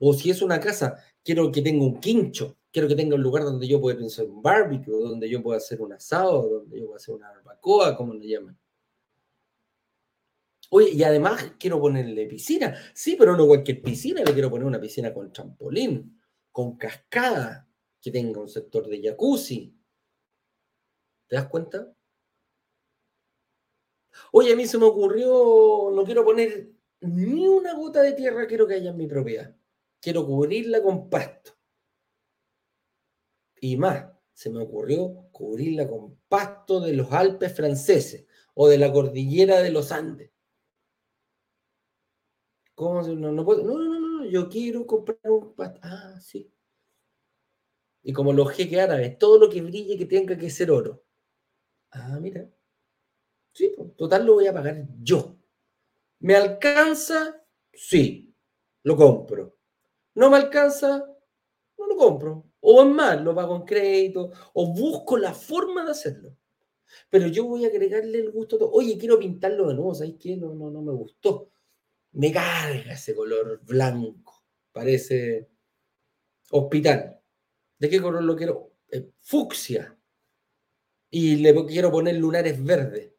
O 0.00 0.12
si 0.14 0.30
es 0.30 0.42
una 0.42 0.60
casa, 0.60 0.96
quiero 1.22 1.50
que 1.52 1.62
tenga 1.62 1.84
un 1.84 2.00
quincho, 2.00 2.56
Quiero 2.72 2.88
que 2.88 2.96
tenga 2.96 3.16
un 3.16 3.22
lugar 3.22 3.44
donde 3.44 3.68
yo 3.68 3.80
pueda 3.82 3.98
pensar 3.98 4.24
un 4.24 4.40
barbecue, 4.42 4.94
donde 4.94 5.28
yo 5.28 5.42
pueda 5.42 5.58
hacer 5.58 5.82
un 5.82 5.92
asado, 5.92 6.48
donde 6.48 6.80
yo 6.80 6.86
pueda 6.86 6.96
hacer 6.96 7.14
una 7.14 7.28
barbacoa, 7.28 7.94
como 7.94 8.14
le 8.14 8.26
llaman. 8.26 8.58
Oye, 10.70 10.90
y 10.92 11.02
además 11.02 11.52
quiero 11.58 11.78
ponerle 11.78 12.24
piscina. 12.26 12.74
Sí, 12.94 13.14
pero 13.18 13.36
no 13.36 13.46
cualquier 13.46 13.82
piscina, 13.82 14.22
le 14.24 14.32
quiero 14.32 14.48
poner 14.48 14.66
una 14.66 14.80
piscina 14.80 15.12
con 15.12 15.30
trampolín, 15.30 16.18
con 16.50 16.78
cascada, 16.78 17.68
que 18.00 18.10
tenga 18.10 18.40
un 18.40 18.48
sector 18.48 18.88
de 18.88 19.02
jacuzzi. 19.02 19.76
¿Te 21.26 21.36
das 21.36 21.48
cuenta? 21.48 21.94
Oye, 24.32 24.54
a 24.54 24.56
mí 24.56 24.66
se 24.66 24.78
me 24.78 24.86
ocurrió, 24.86 25.90
no 25.94 26.04
quiero 26.04 26.24
poner 26.24 26.70
ni 27.02 27.46
una 27.48 27.74
gota 27.74 28.02
de 28.02 28.12
tierra, 28.12 28.46
quiero 28.46 28.66
que 28.66 28.74
haya 28.74 28.90
en 28.90 28.96
mi 28.96 29.06
propiedad. 29.06 29.54
Quiero 30.00 30.26
cubrirla 30.26 30.82
con 30.82 31.08
pasto. 31.10 31.52
Y 33.60 33.76
más, 33.76 34.06
se 34.32 34.50
me 34.50 34.60
ocurrió 34.60 35.28
cubrirla 35.30 35.88
con 35.88 36.18
pasto 36.28 36.80
de 36.80 36.94
los 36.94 37.12
Alpes 37.12 37.54
franceses 37.54 38.26
o 38.54 38.68
de 38.68 38.78
la 38.78 38.92
cordillera 38.92 39.60
de 39.60 39.70
los 39.70 39.92
Andes. 39.92 40.30
¿Cómo? 42.74 43.02
No, 43.02 43.32
no, 43.32 43.44
puedo. 43.44 43.62
no, 43.62 43.78
no, 43.78 44.00
no, 44.00 44.24
yo 44.24 44.48
quiero 44.48 44.86
comprar 44.86 45.18
un 45.24 45.54
pasto. 45.54 45.80
Ah, 45.82 46.18
sí. 46.20 46.50
Y 48.02 48.12
como 48.12 48.32
los 48.32 48.50
jeques 48.52 48.78
árabes, 48.78 49.18
todo 49.18 49.38
lo 49.38 49.48
que 49.48 49.62
brille 49.62 49.96
que 49.96 50.06
tenga 50.06 50.36
que 50.36 50.50
ser 50.50 50.70
oro. 50.70 51.04
Ah, 51.90 52.18
mira. 52.20 52.48
Sí, 53.54 53.74
total 53.96 54.26
lo 54.26 54.34
voy 54.34 54.46
a 54.46 54.52
pagar 54.52 54.86
yo. 55.02 55.36
¿Me 56.22 56.36
alcanza? 56.36 57.42
Sí, 57.72 58.32
lo 58.84 58.96
compro. 58.96 59.56
¿No 60.14 60.30
me 60.30 60.36
alcanza? 60.36 61.04
No 61.76 61.86
lo 61.86 61.96
compro. 61.96 62.46
O 62.60 62.80
es 62.82 62.88
más, 62.88 63.20
lo 63.20 63.34
pago 63.34 63.56
en 63.56 63.62
crédito, 63.62 64.30
o 64.54 64.72
busco 64.72 65.18
la 65.18 65.34
forma 65.34 65.84
de 65.84 65.90
hacerlo. 65.90 66.36
Pero 67.10 67.26
yo 67.26 67.46
voy 67.46 67.64
a 67.64 67.68
agregarle 67.68 68.18
el 68.20 68.30
gusto. 68.30 68.56
Todo. 68.56 68.70
Oye, 68.70 68.96
quiero 68.98 69.18
pintarlo 69.18 69.68
de 69.68 69.74
nuevo, 69.74 69.94
¿sabes 69.96 70.14
qué? 70.20 70.36
No, 70.36 70.54
no, 70.54 70.70
no 70.70 70.80
me 70.80 70.92
gustó. 70.92 71.50
Me 72.12 72.32
carga 72.32 72.92
ese 72.92 73.16
color 73.16 73.60
blanco. 73.64 74.44
Parece 74.72 75.50
hospital. 76.52 77.20
¿De 77.78 77.90
qué 77.90 78.00
color 78.00 78.22
lo 78.22 78.36
quiero? 78.36 78.74
Eh, 78.92 79.10
fucsia. 79.20 79.98
Y 81.10 81.36
le 81.36 81.66
quiero 81.66 81.90
poner 81.90 82.16
lunares 82.16 82.62
verdes. 82.62 83.11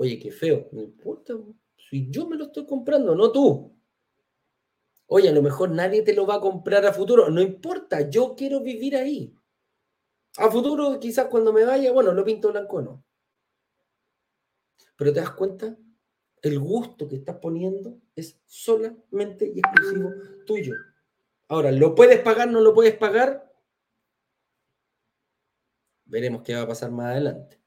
Oye, 0.00 0.16
qué 0.16 0.30
feo. 0.30 0.68
No 0.70 0.80
importa. 0.80 1.34
Si 1.76 2.08
yo 2.08 2.28
me 2.28 2.36
lo 2.36 2.44
estoy 2.44 2.64
comprando, 2.66 3.16
no 3.16 3.32
tú. 3.32 3.76
Oye, 5.08 5.28
a 5.28 5.32
lo 5.32 5.42
mejor 5.42 5.70
nadie 5.70 6.02
te 6.02 6.14
lo 6.14 6.24
va 6.24 6.36
a 6.36 6.40
comprar 6.40 6.86
a 6.86 6.92
futuro. 6.92 7.28
No 7.30 7.40
importa, 7.40 8.08
yo 8.08 8.36
quiero 8.36 8.60
vivir 8.60 8.94
ahí. 8.94 9.34
A 10.36 10.48
futuro, 10.52 11.00
quizás 11.00 11.26
cuando 11.26 11.52
me 11.52 11.64
vaya, 11.64 11.90
bueno, 11.90 12.12
lo 12.12 12.24
pinto 12.24 12.52
blanco 12.52 12.80
no. 12.80 13.04
Pero 14.96 15.12
te 15.12 15.18
das 15.18 15.32
cuenta, 15.32 15.76
el 16.42 16.60
gusto 16.60 17.08
que 17.08 17.16
estás 17.16 17.38
poniendo 17.38 17.98
es 18.14 18.40
solamente 18.46 19.50
y 19.52 19.58
exclusivo 19.58 20.12
tuyo. 20.46 20.74
Ahora, 21.48 21.72
¿lo 21.72 21.96
puedes 21.96 22.20
pagar, 22.20 22.48
no 22.48 22.60
lo 22.60 22.72
puedes 22.72 22.96
pagar? 22.96 23.52
Veremos 26.04 26.42
qué 26.42 26.54
va 26.54 26.62
a 26.62 26.68
pasar 26.68 26.92
más 26.92 27.06
adelante. 27.06 27.57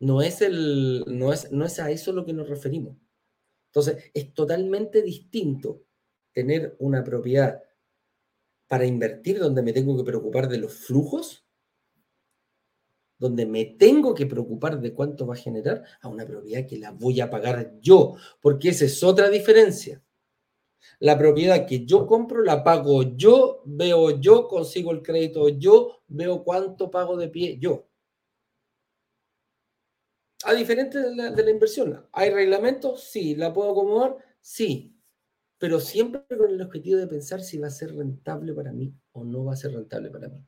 No 0.00 0.22
es, 0.22 0.40
el, 0.40 1.04
no 1.06 1.32
es, 1.32 1.52
no 1.52 1.64
es 1.64 1.78
a 1.78 1.90
eso 1.90 2.12
lo 2.12 2.24
que 2.24 2.32
nos 2.32 2.48
referimos. 2.48 2.96
Entonces, 3.66 4.10
es 4.14 4.34
totalmente 4.34 5.02
distinto 5.02 5.84
tener 6.32 6.76
una 6.78 7.04
propiedad 7.04 7.62
para 8.66 8.86
invertir 8.86 9.38
donde 9.38 9.62
me 9.62 9.72
tengo 9.72 9.96
que 9.96 10.04
preocupar 10.04 10.48
de 10.48 10.58
los 10.58 10.72
flujos, 10.72 11.44
donde 13.18 13.44
me 13.44 13.64
tengo 13.66 14.14
que 14.14 14.26
preocupar 14.26 14.80
de 14.80 14.94
cuánto 14.94 15.26
va 15.26 15.34
a 15.34 15.38
generar, 15.38 15.84
a 16.00 16.08
una 16.08 16.24
propiedad 16.24 16.66
que 16.66 16.78
la 16.78 16.90
voy 16.92 17.20
a 17.20 17.28
pagar 17.28 17.78
yo, 17.80 18.16
porque 18.40 18.70
esa 18.70 18.86
es 18.86 19.02
otra 19.04 19.28
diferencia. 19.28 20.02
La 20.98 21.18
propiedad 21.18 21.66
que 21.66 21.84
yo 21.84 22.06
compro 22.06 22.42
la 22.42 22.64
pago 22.64 23.02
yo, 23.16 23.62
veo 23.66 24.18
yo, 24.20 24.48
consigo 24.48 24.92
el 24.92 25.02
crédito 25.02 25.48
yo, 25.48 26.02
veo 26.08 26.42
cuánto 26.42 26.90
pago 26.90 27.16
de 27.16 27.28
pie 27.28 27.58
yo. 27.58 27.86
A 30.44 30.54
diferente 30.54 30.98
de 30.98 31.14
la, 31.14 31.50
inversión, 31.50 32.06
¿hay 32.12 32.30
reglamentos? 32.30 33.04
Sí. 33.04 33.34
¿La 33.34 33.52
puedo 33.52 33.72
acomodar? 33.72 34.16
Sí 34.40 34.96
pero 35.60 35.78
siempre 35.78 36.24
con 36.38 36.50
el 36.50 36.62
objetivo 36.62 36.98
de 36.98 37.06
pensar 37.06 37.42
si 37.42 37.58
va 37.58 37.66
a 37.66 37.70
ser 37.70 37.94
rentable 37.94 38.54
para 38.54 38.72
mí 38.72 38.94
o 39.12 39.24
no 39.24 39.44
va 39.44 39.52
a 39.52 39.56
ser 39.56 39.74
rentable 39.74 40.10
para 40.10 40.30
mí. 40.30 40.42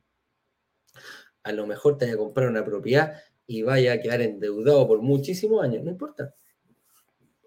A 1.43 1.51
lo 1.51 1.67
mejor 1.67 1.99
te 1.99 2.05
vaya 2.05 2.15
a 2.15 2.17
comprar 2.17 2.49
una 2.49 2.65
propiedad 2.65 3.21
y 3.45 3.61
vaya 3.61 3.93
a 3.93 3.99
quedar 3.99 4.21
endeudado 4.21 4.87
por 4.87 5.03
muchísimos 5.03 5.63
años, 5.63 5.83
no 5.83 5.91
importa. 5.91 6.33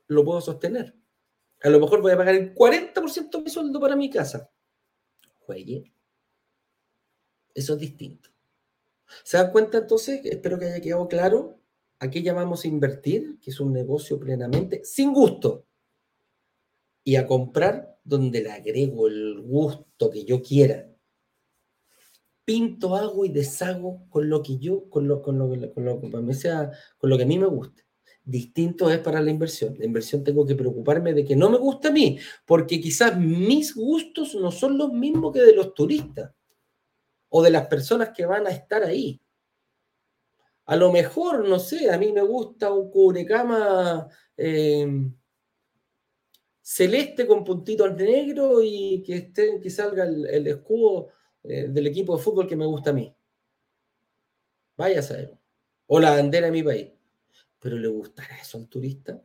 Lo 0.06 0.24
puedo 0.24 0.40
sostener. 0.40 0.94
A 1.60 1.68
lo 1.68 1.80
mejor 1.80 2.02
voy 2.02 2.12
a 2.12 2.16
pagar 2.16 2.36
el 2.36 2.54
40% 2.54 3.38
de 3.38 3.42
mi 3.42 3.50
sueldo 3.50 3.80
para 3.80 3.96
mi 3.96 4.10
casa. 4.10 4.48
Juegue. 5.40 5.92
Eso 7.52 7.72
es 7.72 7.80
distinto. 7.80 8.30
¿Se 9.24 9.38
dan 9.38 9.50
cuenta 9.50 9.78
entonces? 9.78 10.20
Espero 10.24 10.56
que 10.56 10.66
haya 10.66 10.80
quedado 10.80 11.08
claro 11.08 11.58
a 11.98 12.10
qué 12.10 12.22
llamamos 12.22 12.64
invertir, 12.64 13.38
que 13.40 13.50
es 13.50 13.60
un 13.60 13.72
negocio 13.72 14.18
plenamente 14.18 14.82
sin 14.84 15.12
gusto 15.12 15.66
y 17.02 17.16
a 17.16 17.26
comprar 17.26 17.98
donde 18.02 18.42
le 18.42 18.50
agrego 18.50 19.06
el 19.06 19.40
gusto 19.42 20.10
que 20.10 20.24
yo 20.24 20.42
quiera. 20.42 20.88
Pinto, 22.44 22.94
hago 22.94 23.24
y 23.24 23.28
deshago 23.28 24.08
con 24.08 24.28
lo 24.28 24.42
que 24.42 24.58
yo, 24.58 24.88
con 24.90 25.08
lo, 25.08 25.22
con 25.22 25.38
lo, 25.38 25.48
con 25.72 25.84
lo, 25.84 26.00
con 26.00 26.34
sea, 26.34 26.70
con 26.98 27.10
lo 27.10 27.16
que 27.16 27.24
a 27.24 27.26
mí 27.26 27.38
me 27.38 27.46
guste. 27.46 27.84
Distinto 28.24 28.90
es 28.90 28.98
para 28.98 29.20
la 29.20 29.30
inversión. 29.30 29.76
La 29.78 29.84
inversión 29.84 30.24
tengo 30.24 30.44
que 30.44 30.56
preocuparme 30.56 31.14
de 31.14 31.24
que 31.24 31.36
no 31.36 31.48
me 31.48 31.58
gusta 31.58 31.88
a 31.88 31.92
mí, 31.92 32.18
porque 32.44 32.80
quizás 32.80 33.16
mis 33.18 33.74
gustos 33.74 34.34
no 34.34 34.50
son 34.50 34.76
los 34.76 34.92
mismos 34.92 35.32
que 35.32 35.42
de 35.42 35.54
los 35.54 35.74
turistas 35.74 36.32
o 37.28 37.42
de 37.42 37.50
las 37.50 37.68
personas 37.68 38.10
que 38.10 38.26
van 38.26 38.48
a 38.48 38.50
estar 38.50 38.82
ahí. 38.82 39.20
A 40.66 40.76
lo 40.76 40.90
mejor, 40.92 41.48
no 41.48 41.58
sé, 41.58 41.90
a 41.90 41.98
mí 41.98 42.12
me 42.12 42.22
gusta 42.22 42.72
un 42.72 42.90
cubrecama 42.90 44.08
eh, 44.36 44.86
celeste 46.60 47.26
con 47.26 47.44
puntitos 47.44 47.94
negros 47.94 48.62
y 48.64 49.00
que, 49.04 49.16
esté, 49.18 49.60
que 49.60 49.70
salga 49.70 50.04
el, 50.04 50.46
escudo 50.48 51.10
eh, 51.44 51.68
del 51.68 51.86
equipo 51.86 52.16
de 52.16 52.22
fútbol 52.22 52.48
que 52.48 52.56
me 52.56 52.66
gusta 52.66 52.90
a 52.90 52.92
mí. 52.92 53.14
Vaya 54.76 54.98
a 54.98 55.02
saber. 55.02 55.38
O 55.86 56.00
la 56.00 56.10
bandera 56.10 56.46
de 56.46 56.52
mi 56.52 56.64
país. 56.64 56.88
¿Pero 57.60 57.78
le 57.78 57.86
gustará 57.86 58.36
eso 58.40 58.58
al 58.58 58.68
turista? 58.68 59.22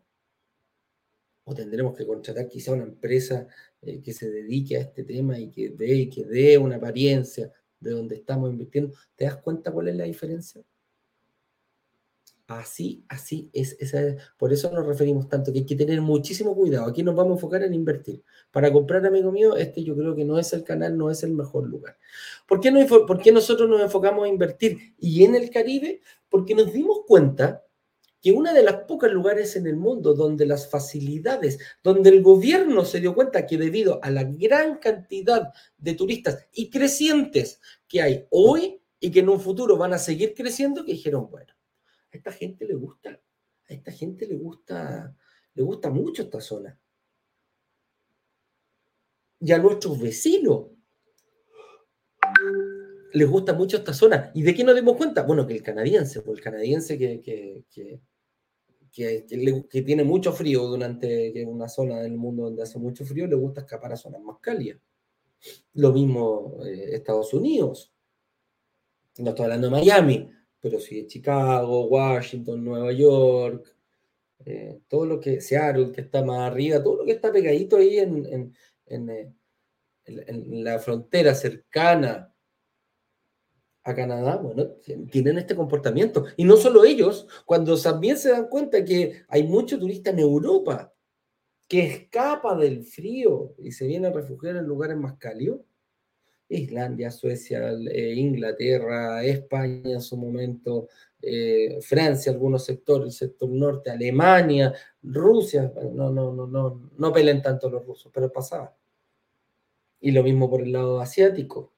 ¿O 1.43 1.55
tendremos 1.55 1.97
que 1.97 2.05
contratar 2.05 2.47
quizá 2.47 2.73
una 2.73 2.83
empresa 2.83 3.47
eh, 3.81 4.01
que 4.03 4.13
se 4.13 4.29
dedique 4.29 4.77
a 4.77 4.81
este 4.81 5.03
tema 5.03 5.39
y 5.39 5.49
que 5.49 5.69
dé, 5.69 6.07
que 6.07 6.23
dé 6.25 6.59
una 6.59 6.75
apariencia 6.75 7.51
de 7.79 7.91
donde 7.91 8.15
estamos 8.17 8.51
invirtiendo? 8.51 8.95
¿Te 9.15 9.25
das 9.25 9.37
cuenta 9.37 9.71
cuál 9.71 9.87
es 9.87 9.95
la 9.95 10.03
diferencia? 10.03 10.61
Así, 12.59 13.05
así 13.07 13.49
es, 13.53 13.77
Por 14.37 14.51
eso 14.51 14.69
nos 14.71 14.85
referimos 14.85 15.29
tanto, 15.29 15.53
que 15.53 15.59
hay 15.59 15.65
que 15.65 15.75
tener 15.75 16.01
muchísimo 16.01 16.53
cuidado. 16.53 16.87
Aquí 16.87 17.01
nos 17.01 17.15
vamos 17.15 17.31
a 17.31 17.35
enfocar 17.35 17.63
en 17.63 17.73
invertir. 17.73 18.21
Para 18.51 18.71
comprar, 18.73 19.05
amigo 19.05 19.31
mío, 19.31 19.55
este 19.55 19.83
yo 19.83 19.95
creo 19.95 20.13
que 20.15 20.25
no 20.25 20.37
es 20.37 20.51
el 20.51 20.63
canal, 20.63 20.97
no 20.97 21.09
es 21.09 21.23
el 21.23 21.31
mejor 21.31 21.67
lugar. 21.67 21.97
¿Por 22.45 22.59
qué, 22.59 22.69
no, 22.69 22.85
¿Por 22.85 23.31
nosotros 23.31 23.69
nos 23.69 23.81
enfocamos 23.81 24.25
a 24.25 24.27
invertir? 24.27 24.95
Y 24.99 25.23
en 25.23 25.35
el 25.35 25.49
Caribe, 25.49 26.01
porque 26.29 26.53
nos 26.53 26.73
dimos 26.73 27.01
cuenta 27.07 27.63
que 28.21 28.33
una 28.33 28.53
de 28.53 28.63
las 28.63 28.83
pocos 28.83 29.11
lugares 29.11 29.55
en 29.55 29.65
el 29.65 29.77
mundo 29.77 30.13
donde 30.13 30.45
las 30.45 30.69
facilidades, 30.69 31.57
donde 31.81 32.09
el 32.09 32.21
gobierno 32.21 32.83
se 32.83 32.99
dio 32.99 33.15
cuenta 33.15 33.47
que 33.47 33.57
debido 33.57 33.99
a 34.03 34.11
la 34.11 34.23
gran 34.23 34.77
cantidad 34.77 35.53
de 35.77 35.93
turistas 35.93 36.47
y 36.53 36.69
crecientes 36.69 37.61
que 37.87 38.01
hay 38.01 38.25
hoy 38.29 38.81
y 38.99 39.09
que 39.09 39.21
en 39.21 39.29
un 39.29 39.39
futuro 39.39 39.77
van 39.77 39.93
a 39.93 39.97
seguir 39.97 40.33
creciendo, 40.35 40.83
que 40.83 40.91
dijeron, 40.91 41.29
bueno, 41.31 41.53
a 42.11 42.17
esta 42.17 42.31
gente 42.31 42.65
le 42.65 42.75
gusta, 42.75 43.09
a 43.09 43.73
esta 43.73 43.91
gente 43.91 44.27
le 44.27 44.35
gusta, 44.35 45.15
le 45.53 45.63
gusta 45.63 45.89
mucho 45.89 46.23
esta 46.23 46.41
zona. 46.41 46.77
Y 49.39 49.51
a 49.51 49.57
nuestros 49.57 49.99
vecinos 49.99 50.67
les 53.13 53.29
gusta 53.29 53.53
mucho 53.53 53.77
esta 53.77 53.93
zona. 53.93 54.31
¿Y 54.33 54.43
de 54.43 54.53
qué 54.53 54.63
nos 54.63 54.75
dimos 54.75 54.95
cuenta? 54.97 55.23
Bueno, 55.23 55.45
que 55.47 55.53
el 55.53 55.63
canadiense, 55.63 56.21
pues 56.21 56.37
el 56.37 56.43
canadiense 56.43 56.97
que, 56.97 57.21
que, 57.21 57.65
que, 58.91 59.81
tiene 59.81 60.03
mucho 60.03 60.31
frío 60.33 60.67
durante 60.67 61.45
una 61.45 61.67
zona 61.67 62.01
del 62.01 62.17
mundo 62.17 62.43
donde 62.43 62.63
hace 62.63 62.77
mucho 62.77 63.05
frío, 63.05 63.27
le 63.27 63.35
gusta 63.35 63.61
escapar 63.61 63.93
a 63.93 63.97
zonas 63.97 64.21
más 64.21 64.37
cálidas. 64.39 64.79
Lo 65.73 65.91
mismo 65.91 66.57
eh, 66.65 66.95
Estados 66.95 67.33
Unidos. 67.33 67.91
No 69.17 69.29
estoy 69.29 69.45
hablando 69.45 69.67
de 69.67 69.71
Miami, 69.71 70.31
pero 70.61 70.79
sí 70.79 71.07
Chicago, 71.07 71.87
Washington, 71.87 72.63
Nueva 72.63 72.91
York, 72.93 73.75
eh, 74.45 74.79
todo 74.87 75.05
lo 75.05 75.19
que, 75.19 75.41
Seattle, 75.41 75.91
que 75.91 76.01
está 76.01 76.23
más 76.23 76.51
arriba, 76.51 76.81
todo 76.81 76.97
lo 76.97 77.05
que 77.05 77.13
está 77.13 77.31
pegadito 77.31 77.77
ahí 77.77 77.99
en, 77.99 78.25
en, 78.25 78.55
en, 78.85 79.09
eh, 79.09 79.33
en, 80.05 80.63
la 80.63 80.79
frontera 80.79 81.35
cercana 81.35 82.33
a 83.83 83.95
Canadá, 83.95 84.37
bueno, 84.37 84.67
tienen 85.11 85.39
este 85.39 85.55
comportamiento. 85.55 86.25
Y 86.37 86.43
no 86.43 86.55
solo 86.55 86.85
ellos, 86.85 87.27
cuando 87.45 87.79
también 87.81 88.17
se 88.17 88.29
dan 88.29 88.47
cuenta 88.47 88.85
que 88.85 89.23
hay 89.27 89.43
muchos 89.43 89.79
turistas 89.79 90.13
en 90.13 90.19
Europa 90.19 90.93
que 91.67 91.85
escapa 91.85 92.55
del 92.55 92.83
frío 92.83 93.55
y 93.57 93.71
se 93.71 93.87
vienen 93.87 94.11
a 94.11 94.15
refugiar 94.15 94.57
en 94.57 94.65
lugares 94.65 94.97
más 94.97 95.17
cálidos, 95.17 95.61
Islandia, 96.51 97.11
Suecia, 97.11 97.71
eh, 97.71 98.13
Inglaterra, 98.15 99.23
España 99.23 99.93
en 99.93 100.01
su 100.01 100.17
momento, 100.17 100.89
eh, 101.21 101.79
Francia, 101.81 102.31
algunos 102.31 102.65
sectores, 102.65 103.05
el 103.05 103.29
sector 103.29 103.49
norte, 103.49 103.91
Alemania, 103.91 104.73
Rusia, 105.03 105.71
no, 105.93 106.09
no, 106.09 106.33
no, 106.33 106.47
no, 106.47 106.91
no 106.97 107.13
pelen 107.13 107.41
tanto 107.41 107.69
los 107.69 107.85
rusos, 107.85 108.11
pero 108.13 108.31
pasaba. 108.31 108.75
Y 109.99 110.11
lo 110.11 110.23
mismo 110.23 110.49
por 110.49 110.61
el 110.61 110.71
lado 110.71 110.99
asiático. 110.99 111.73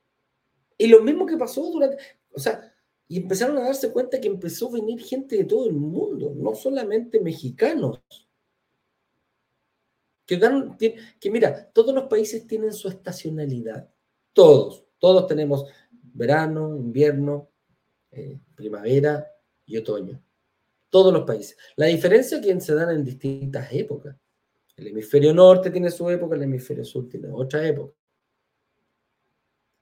Y 0.77 0.88
lo 0.88 1.03
mismo 1.03 1.25
que 1.25 1.38
pasó 1.38 1.62
durante, 1.70 1.98
o 2.34 2.39
sea, 2.39 2.74
y 3.08 3.18
empezaron 3.18 3.58
a 3.58 3.65
darse 3.65 3.92
cuenta 3.92 4.20
que 4.20 4.27
empezó 4.27 4.70
a 4.70 4.74
venir 4.74 5.00
gente 5.01 5.38
de 5.38 5.44
todo 5.44 5.68
el 5.68 5.74
mundo, 5.74 6.34
no 6.36 6.56
solamente 6.56 7.20
mexicanos. 7.20 8.01
Que 10.25 11.30
mira, 11.30 11.70
todos 11.74 11.94
los 11.94 12.06
países 12.06 12.48
tienen 12.48 12.74
su 12.74 12.88
estacionalidad. 12.88 13.89
Todos, 14.33 14.85
todos 14.97 15.27
tenemos 15.27 15.65
verano, 16.13 16.75
invierno, 16.75 17.51
eh, 18.11 18.39
primavera 18.55 19.27
y 19.65 19.77
otoño. 19.77 20.21
Todos 20.89 21.13
los 21.13 21.23
países. 21.23 21.57
La 21.75 21.87
diferencia 21.87 22.37
es 22.37 22.45
que 22.45 22.59
se 22.59 22.75
dan 22.75 22.89
en 22.91 23.03
distintas 23.03 23.71
épocas. 23.71 24.15
El 24.75 24.87
hemisferio 24.87 25.33
norte 25.33 25.69
tiene 25.69 25.91
su 25.91 26.09
época, 26.09 26.35
el 26.35 26.43
hemisferio 26.43 26.83
sur 26.83 27.07
tiene 27.07 27.29
otra 27.29 27.67
época. 27.67 27.95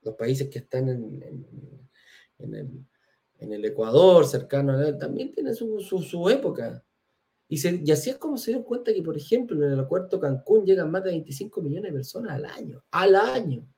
Los 0.01 0.15
países 0.15 0.49
que 0.49 0.59
están 0.59 0.89
en, 0.89 1.87
el, 3.39 3.65
Ecuador, 3.65 4.25
cercano 4.25 4.73
a 4.73 4.87
él, 4.87 4.97
también 4.97 5.31
tienen 5.31 5.55
su, 5.55 6.29
época. 6.29 6.83
Y, 7.47 7.91
así 7.91 8.09
es 8.09 8.17
como 8.17 8.37
se 8.37 8.51
dio 8.51 8.63
cuenta 8.63 8.93
que, 8.93 9.03
por 9.03 9.15
ejemplo, 9.15 9.55
en 9.57 9.63
el 9.63 9.69
aeropuerto 9.71 10.19
Cancún 10.19 10.65
llegan 10.65 10.89
más 10.91 11.03
de 11.03 11.11
25 11.11 11.61
millones 11.61 11.91
de 11.91 11.97
personas 11.97 12.33
al 12.33 12.45
año. 12.45 12.83
Al 12.91 13.15
año 13.15 13.70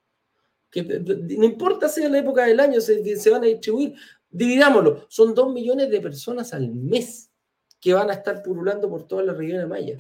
no 0.81 1.45
importa 1.45 1.87
si 1.87 2.03
es 2.03 2.09
la 2.09 2.19
época 2.19 2.45
del 2.45 2.59
año, 2.59 2.81
se, 2.81 3.29
van 3.29 3.43
a 3.43 3.47
distribuir, 3.47 3.93
dividámoslo, 4.29 5.05
son 5.09 5.35
dos 5.35 5.53
millones 5.53 5.89
de 5.89 6.01
personas 6.01 6.53
al 6.53 6.73
mes 6.73 7.31
que 7.79 7.93
van 7.93 8.09
a 8.09 8.13
estar 8.13 8.41
pululando 8.41 8.89
por 8.89 9.05
toda 9.07 9.23
la 9.23 9.33
región 9.33 9.59
de 9.59 9.67
Maya. 9.67 9.97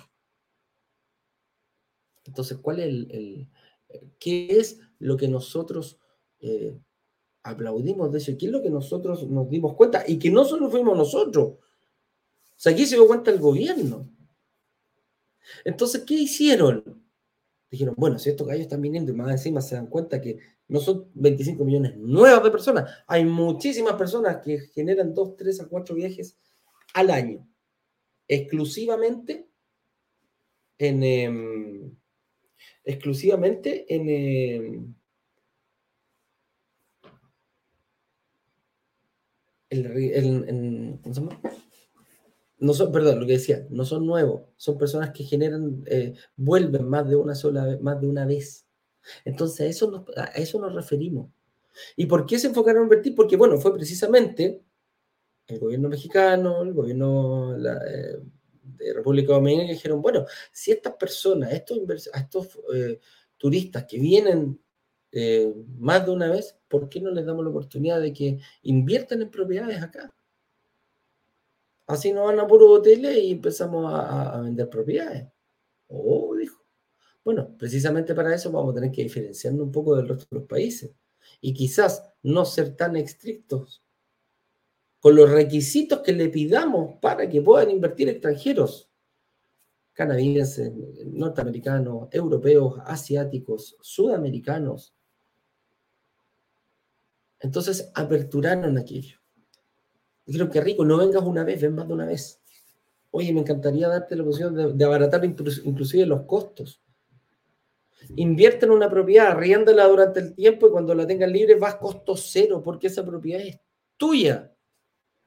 Entonces, 2.25 2.57
¿cuál 2.57 2.79
es 2.79 2.85
el, 2.85 3.49
qué 4.19 4.47
es 4.57 4.79
lo 4.99 5.17
que 5.17 5.27
nosotros 5.27 5.99
eh, 6.39 6.79
aplaudimos 7.43 8.11
de? 8.11 8.37
¿Qué 8.37 8.45
es 8.45 8.51
lo 8.51 8.61
que 8.61 8.69
nosotros 8.69 9.29
nos 9.29 9.49
dimos 9.49 9.75
cuenta? 9.75 10.03
Y 10.07 10.17
que 10.17 10.31
no 10.31 10.45
solo 10.45 10.69
fuimos 10.69 10.97
nosotros. 10.97 11.45
O 11.45 11.59
sea, 12.55 12.71
aquí 12.71 12.85
se 12.85 12.95
dio 12.95 13.07
cuenta 13.07 13.29
el 13.31 13.39
gobierno. 13.39 14.09
Entonces, 15.65 16.03
¿qué 16.05 16.13
hicieron? 16.13 16.82
Dijeron, 17.73 17.95
bueno, 17.97 18.19
si 18.19 18.29
estos 18.29 18.45
gallos 18.45 18.61
están 18.61 18.81
viniendo 18.81 19.11
y 19.11 19.15
más 19.15 19.31
encima 19.31 19.59
se 19.59 19.73
dan 19.73 19.87
cuenta 19.87 20.21
que 20.21 20.37
no 20.67 20.79
son 20.79 21.09
25 21.15 21.65
millones 21.65 21.97
nuevas 21.97 22.43
de 22.43 22.51
personas. 22.51 22.87
Hay 23.07 23.25
muchísimas 23.25 23.95
personas 23.95 24.43
que 24.45 24.59
generan 24.59 25.15
2, 25.15 25.35
3 25.35 25.61
a 25.61 25.67
4 25.67 25.95
viajes 25.95 26.37
al 26.93 27.09
año, 27.09 27.47
exclusivamente 28.27 29.47
en, 30.77 31.01
em, 31.01 31.95
exclusivamente 32.83 33.87
en, 33.91 34.07
em, 34.07 34.95
No 42.63 42.73
son, 42.73 42.93
perdón, 42.93 43.19
lo 43.19 43.25
que 43.25 43.33
decía, 43.33 43.67
no 43.71 43.83
son 43.83 44.05
nuevos, 44.05 44.43
son 44.55 44.77
personas 44.77 45.11
que 45.11 45.25
generan, 45.25 45.83
eh, 45.85 46.13
vuelven 46.37 46.87
más 46.87 47.09
de 47.09 47.17
una 47.17 47.35
sola 47.35 47.77
más 47.81 47.99
de 47.99 48.07
una 48.07 48.25
vez. 48.25 48.65
Entonces, 49.25 49.59
a 49.59 49.65
eso, 49.65 49.91
nos, 49.91 50.17
a 50.17 50.27
eso 50.27 50.61
nos 50.61 50.73
referimos. 50.73 51.29
¿Y 51.97 52.05
por 52.05 52.25
qué 52.25 52.39
se 52.39 52.47
enfocaron 52.47 52.83
en 52.83 52.85
invertir? 52.85 53.15
Porque, 53.15 53.35
bueno, 53.35 53.57
fue 53.57 53.73
precisamente 53.73 54.63
el 55.47 55.59
gobierno 55.59 55.89
mexicano, 55.89 56.61
el 56.61 56.73
gobierno 56.73 57.53
eh, 57.57 58.21
de 58.63 58.93
República 58.93 59.33
Dominicana 59.33 59.67
que 59.67 59.73
dijeron, 59.73 60.01
bueno, 60.01 60.25
si 60.53 60.71
estas 60.71 60.93
personas, 60.93 61.51
estos, 61.51 61.79
estos 62.13 62.59
eh, 62.73 62.97
turistas 63.37 63.83
que 63.83 63.99
vienen 63.99 64.57
más 65.79 66.05
de 66.05 66.11
una 66.11 66.29
vez, 66.29 66.57
¿por 66.69 66.87
qué 66.87 67.01
no 67.01 67.11
les 67.11 67.25
damos 67.25 67.43
la 67.43 67.51
oportunidad 67.51 67.99
de 67.99 68.13
que 68.13 68.39
inviertan 68.61 69.21
en 69.21 69.29
propiedades 69.29 69.83
acá? 69.83 70.11
Así 71.87 72.13
no 72.13 72.25
van 72.25 72.39
a 72.39 72.47
puro 72.47 72.71
hoteles 72.71 73.17
y 73.17 73.31
empezamos 73.31 73.93
a, 73.93 74.37
a 74.37 74.41
vender 74.41 74.69
propiedades. 74.69 75.27
Oh, 75.87 76.35
dijo. 76.35 76.63
Bueno, 77.23 77.55
precisamente 77.57 78.13
para 78.15 78.33
eso 78.33 78.51
vamos 78.51 78.71
a 78.71 78.75
tener 78.75 78.91
que 78.91 79.03
diferenciarnos 79.03 79.65
un 79.65 79.71
poco 79.71 79.95
del 79.95 80.07
resto 80.07 80.25
de 80.29 80.39
los 80.39 80.47
países 80.47 80.93
y 81.39 81.53
quizás 81.53 82.03
no 82.21 82.45
ser 82.45 82.75
tan 82.75 82.95
estrictos 82.95 83.83
con 84.99 85.15
los 85.15 85.29
requisitos 85.29 85.99
que 85.99 86.13
le 86.13 86.29
pidamos 86.29 86.95
para 87.01 87.27
que 87.27 87.41
puedan 87.41 87.69
invertir 87.69 88.07
extranjeros, 88.07 88.89
canadienses, 89.91 90.71
norteamericanos, 91.05 92.07
europeos, 92.11 92.79
asiáticos, 92.85 93.75
sudamericanos. 93.81 94.95
Entonces, 97.41 97.91
aperturaron 97.93 98.77
aquello. 98.77 99.22
Dijeron 100.25 100.49
que 100.49 100.61
rico, 100.61 100.85
no 100.85 100.97
vengas 100.97 101.23
una 101.23 101.43
vez, 101.43 101.61
ven 101.61 101.75
más 101.75 101.87
de 101.87 101.93
una 101.93 102.05
vez. 102.05 102.41
Oye, 103.11 103.33
me 103.33 103.41
encantaría 103.41 103.87
darte 103.87 104.15
la 104.15 104.23
opción 104.23 104.77
de 104.77 104.85
abaratar 104.85 105.23
inclusive 105.23 106.05
los 106.05 106.21
costos. 106.23 106.81
Invierte 108.15 108.65
en 108.65 108.71
una 108.71 108.89
propiedad, 108.89 109.27
arriéndala 109.27 109.87
durante 109.87 110.19
el 110.19 110.33
tiempo 110.33 110.67
y 110.67 110.71
cuando 110.71 110.93
la 110.93 111.07
tengas 111.07 111.29
libre 111.29 111.55
vas 111.55 111.75
costo 111.75 112.15
cero 112.15 112.61
porque 112.63 112.87
esa 112.87 113.05
propiedad 113.05 113.41
es 113.41 113.59
tuya, 113.97 114.53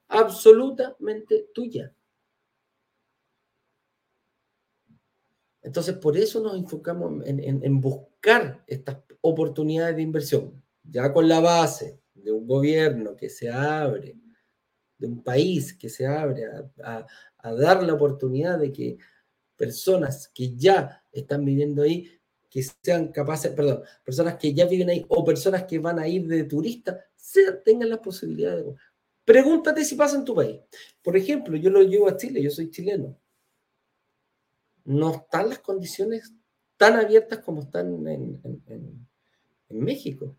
absolutamente 0.09 1.48
tuya. 1.54 1.92
Entonces, 5.62 5.96
por 5.96 6.16
eso 6.16 6.40
nos 6.40 6.56
enfocamos 6.56 7.26
en, 7.26 7.40
en, 7.40 7.80
buscar 7.80 8.62
estas 8.68 8.98
oportunidades 9.20 9.96
de 9.96 10.02
inversión, 10.02 10.62
ya 10.85 11.12
con 11.12 11.28
la 11.28 11.40
base 11.40 11.98
de 12.14 12.30
un 12.30 12.46
gobierno 12.46 13.16
que 13.16 13.28
se 13.28 13.50
abre, 13.50 14.16
de 14.98 15.06
un 15.06 15.22
país 15.22 15.74
que 15.74 15.88
se 15.88 16.06
abre 16.06 16.44
a, 16.82 17.06
dar 17.42 17.82
la 17.82 17.94
oportunidad 17.94 18.59
de 18.59 18.72
que 18.72 18.98
personas 19.56 20.28
que 20.35 20.56
ya 20.56 21.04
están 21.12 21.44
viviendo 21.44 21.82
ahí 21.82 22.11
que 22.50 22.62
sean 22.62 23.09
capaces, 23.09 23.52
perdón, 23.52 23.82
personas 24.04 24.37
que 24.37 24.52
ya 24.52 24.66
viven 24.66 24.88
ahí 24.88 25.04
o 25.09 25.24
personas 25.24 25.64
que 25.64 25.78
van 25.78 25.98
a 25.98 26.09
ir 26.09 26.26
de 26.26 26.44
turista, 26.44 27.04
tengan 27.64 27.90
la 27.90 28.00
posibilidad 28.00 28.56
de... 28.56 28.74
Pregúntate 29.24 29.85
si 29.85 29.94
pasa 29.94 30.16
en 30.16 30.24
tu 30.24 30.35
país. 30.35 30.61
Por 31.02 31.16
ejemplo, 31.16 31.56
yo 31.56 31.70
lo 31.70 31.82
llevo 31.82 32.09
a 32.09 32.16
Chile, 32.16 32.42
yo 32.42 32.50
soy 32.50 32.70
chileno. 32.70 33.18
No 34.85 35.14
están 35.16 35.50
las 35.50 35.59
condiciones 35.59 36.32
tan 36.76 36.94
abiertas 36.94 37.40
como 37.40 37.62
están 37.62 38.06
en 38.06 38.40
México. 39.68 40.37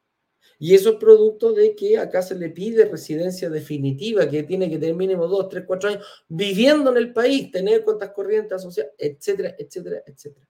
Y 0.59 0.73
eso 0.73 0.91
es 0.91 0.95
producto 0.95 1.53
de 1.53 1.75
que 1.75 1.97
acá 1.97 2.21
se 2.21 2.35
le 2.35 2.49
pide 2.49 2.85
residencia 2.85 3.49
definitiva, 3.49 4.27
que 4.29 4.43
tiene 4.43 4.69
que 4.69 4.77
tener 4.77 4.95
mínimo 4.95 5.27
dos, 5.27 5.49
tres, 5.49 5.65
cuatro 5.67 5.89
años 5.89 6.05
viviendo 6.27 6.91
en 6.91 6.97
el 6.97 7.13
país, 7.13 7.51
tener 7.51 7.83
cuentas 7.83 8.11
corrientes 8.11 8.53
asociadas, 8.53 8.93
etcétera, 8.97 9.55
etcétera, 9.57 10.03
etcétera. 10.05 10.47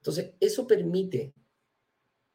Entonces, 0.00 0.34
eso 0.38 0.66
permite, 0.66 1.34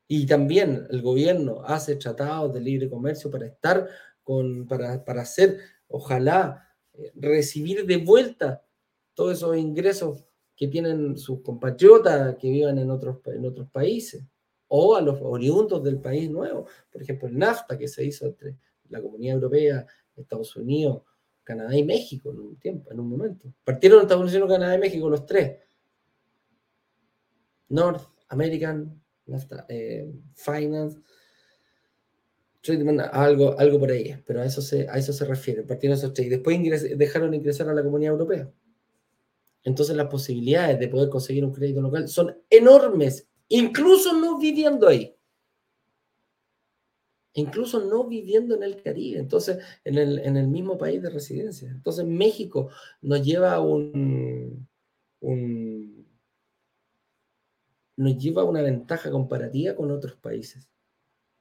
y 0.07 0.25
también 0.25 0.87
el 0.89 1.01
gobierno 1.01 1.63
hace 1.65 1.95
tratados 1.95 2.53
de 2.53 2.59
libre 2.59 2.89
comercio 2.89 3.31
para 3.31 3.45
estar 3.45 3.87
con, 4.23 4.67
para, 4.67 5.05
para 5.05 5.21
hacer, 5.21 5.57
ojalá, 5.87 6.67
eh, 6.93 7.11
recibir 7.15 7.85
de 7.85 7.97
vuelta 7.97 8.65
todos 9.13 9.37
esos 9.37 9.57
ingresos 9.57 10.25
que 10.55 10.67
tienen 10.67 11.17
sus 11.17 11.41
compatriotas 11.41 12.35
que 12.35 12.49
vivan 12.49 12.77
en 12.77 12.91
otros, 12.91 13.17
en 13.27 13.45
otros 13.45 13.69
países, 13.69 14.23
o 14.73 14.95
a 14.95 15.01
los 15.01 15.19
oriundos 15.21 15.83
del 15.83 15.99
país 15.99 16.29
nuevo. 16.29 16.65
Por 16.89 17.01
ejemplo, 17.01 17.27
el 17.27 17.37
NAFTA 17.37 17.77
que 17.77 17.87
se 17.87 18.05
hizo 18.05 18.25
entre 18.25 18.55
la 18.89 19.01
Comunidad 19.01 19.35
Europea, 19.35 19.85
Estados 20.15 20.55
Unidos, 20.55 21.03
Canadá 21.43 21.75
y 21.75 21.83
México 21.83 22.31
en 22.31 22.39
un 22.39 22.55
tiempo, 22.55 22.89
en 22.91 22.99
un 22.99 23.09
momento. 23.09 23.53
Partieron 23.63 24.01
Estados 24.01 24.31
Unidos, 24.31 24.49
Canadá 24.49 24.75
y 24.75 24.79
México 24.79 25.09
los 25.09 25.25
tres 25.25 25.57
North 27.67 28.01
American 28.29 29.01
eh, 29.67 30.09
Finance, 30.35 30.99
algo, 33.11 33.57
algo 33.59 33.79
por 33.79 33.91
ahí, 33.91 34.15
pero 34.25 34.41
a 34.41 34.45
eso 34.45 34.61
se, 34.61 34.87
a 34.87 34.93
eso 34.93 35.11
se 35.11 35.25
refiere, 35.25 35.63
partiendo 35.63 35.95
esos 35.95 36.17
Y 36.19 36.29
después 36.29 36.97
dejaron 36.97 37.33
ingresar 37.33 37.67
a 37.67 37.73
la 37.73 37.83
Comunidad 37.83 38.13
Europea. 38.13 38.51
entonces 39.63 39.95
las 39.95 40.07
posibilidades 40.07 40.79
de 40.79 40.87
poder 40.87 41.09
conseguir 41.09 41.43
un 41.43 41.51
crédito 41.51 41.81
local 41.81 42.07
son 42.07 42.37
enormes, 42.49 43.30
incluso 43.51 44.13
no 44.13 44.37
viviendo 44.37 44.87
ahí. 44.87 45.15
Incluso 47.33 47.79
no 47.79 48.05
viviendo 48.05 48.55
en 48.55 48.63
el 48.63 48.81
Caribe, 48.81 49.19
entonces 49.19 49.59
en 49.85 49.97
el, 49.97 50.19
en 50.19 50.35
el 50.35 50.47
mismo 50.47 50.77
país 50.77 51.01
de 51.01 51.09
residencia. 51.09 51.69
Entonces 51.69 52.05
México 52.05 52.69
nos 53.01 53.23
lleva 53.23 53.59
un, 53.61 54.67
un 55.21 56.07
nos 57.95 58.17
lleva 58.17 58.43
una 58.43 58.61
ventaja 58.61 59.11
comparativa 59.11 59.75
con 59.75 59.91
otros 59.91 60.15
países. 60.15 60.67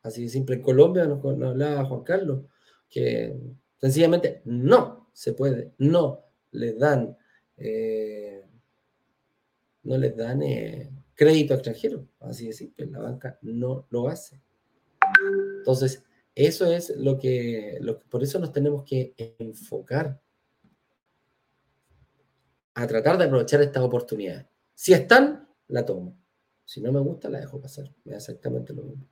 Así 0.02 0.22
de 0.22 0.28
simple. 0.28 0.56
En 0.56 0.62
Colombia 0.62 1.06
nos, 1.06 1.24
hablaba 1.24 1.84
Juan 1.84 2.02
Carlos 2.02 2.44
que 2.88 3.36
sencillamente 3.80 4.42
no 4.44 5.08
se 5.12 5.32
puede, 5.32 5.72
no 5.78 6.24
les 6.52 6.78
dan, 6.78 7.16
eh, 7.56 8.44
no 9.84 9.96
les 9.96 10.16
dan 10.16 10.42
eh, 10.42 10.90
crédito 11.20 11.52
extranjero. 11.52 12.08
Así 12.20 12.46
de 12.46 12.54
simple. 12.54 12.86
La 12.86 12.98
banca 12.98 13.38
no 13.42 13.86
lo 13.90 14.08
hace. 14.08 14.40
Entonces, 15.58 16.02
eso 16.34 16.64
es 16.72 16.96
lo 16.96 17.18
que, 17.18 17.78
por 18.08 18.22
eso 18.22 18.38
nos 18.38 18.54
tenemos 18.54 18.84
que 18.84 19.14
enfocar 19.38 20.18
a 22.72 22.86
tratar 22.86 23.18
de 23.18 23.24
aprovechar 23.24 23.60
estas 23.60 23.82
oportunidades. 23.82 24.46
Si 24.74 24.94
están, 24.94 25.46
la 25.68 25.84
tomo. 25.84 26.16
Si 26.64 26.80
no 26.80 26.90
me 26.90 27.00
gusta, 27.00 27.28
la 27.28 27.40
dejo 27.40 27.60
pasar. 27.60 27.92
Me 28.04 28.12
da 28.12 28.16
exactamente 28.16 28.72
lo 28.72 28.84
mismo. 28.84 29.06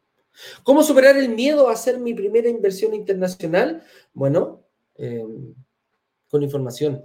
¿Cómo 0.63 0.83
superar 0.83 1.19
el 1.19 1.29
miedo 1.29 1.69
a 1.69 1.73
hacer 1.73 1.99
mi 1.99 2.15
primera 2.15 2.49
inversión 2.49 2.95
internacional? 2.95 3.83
Bueno, 4.15 4.65
em, 4.95 5.55
con 6.31 6.43
información. 6.43 7.05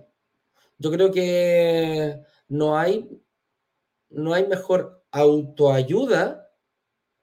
Yo 0.77 0.91
creo 0.91 1.11
que 1.11 2.21
no 2.47 2.77
hay, 2.77 3.09
no 4.13 4.33
hay 4.33 4.47
mejor 4.47 5.03
autoayuda 5.11 6.49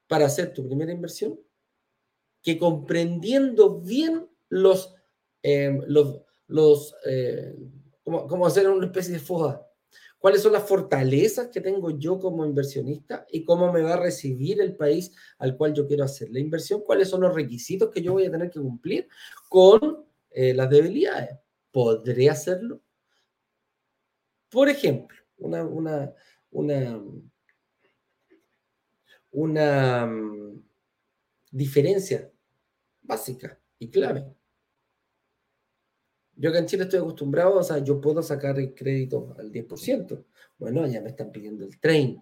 para 0.07 0.25
hacer 0.25 0.53
tu 0.53 0.65
primera 0.65 0.91
inversión 0.91 1.39
que 2.41 2.57
comprendiendo 2.57 3.79
bien 3.79 4.27
los, 4.49 4.95
em, 5.43 5.81
los, 5.87 6.21
los 6.47 6.95
eh, 7.05 7.55
como, 8.03 8.45
hacer 8.45 8.67
una 8.69 8.85
especie 8.85 9.13
de 9.13 9.19
foda. 9.19 9.67
¿Cuáles 10.17 10.41
son 10.41 10.53
las 10.53 10.67
fortalezas 10.67 11.47
que 11.47 11.61
tengo 11.61 11.97
yo 11.97 12.19
como 12.19 12.45
inversionista 12.45 13.25
y 13.31 13.43
cómo 13.43 13.71
me 13.71 13.81
va 13.81 13.93
a 13.93 13.99
recibir 13.99 14.61
el 14.61 14.75
país 14.75 15.11
al 15.39 15.57
cual 15.57 15.73
yo 15.73 15.87
quiero 15.87 16.03
hacer 16.03 16.29
la 16.29 16.39
inversión? 16.39 16.81
¿Cuáles 16.81 17.09
son 17.09 17.21
los 17.21 17.33
requisitos 17.33 17.89
que 17.89 18.01
yo 18.01 18.13
voy 18.13 18.25
a 18.25 18.31
tener 18.31 18.51
que 18.51 18.59
cumplir 18.59 19.07
con 19.49 20.05
eh, 20.29 20.53
las 20.53 20.69
debilidades? 20.69 21.39
¿Podré 21.71 22.29
hacerlo? 22.29 22.81
Por 24.49 24.69
ejemplo, 24.69 25.17
una, 25.37 25.63
una, 25.63 26.13
una, 26.51 27.01
una 29.31 30.05
mm, 30.05 30.63
diferencia 31.51 32.31
básica 33.01 33.59
y 33.79 33.89
clave. 33.89 34.25
Yo 36.35 36.49
acá 36.49 36.59
en 36.59 36.65
Chile 36.65 36.83
estoy 36.83 36.99
acostumbrado, 36.99 37.59
o 37.59 37.63
sea, 37.63 37.79
yo 37.79 38.01
puedo 38.01 38.23
sacar 38.23 38.57
el 38.59 38.73
crédito 38.73 39.35
al 39.37 39.51
10%. 39.51 40.25
Bueno, 40.57 40.87
ya 40.87 41.01
me 41.01 41.09
están 41.09 41.31
pidiendo 41.31 41.65
el 41.65 41.79
30%. 41.79 42.21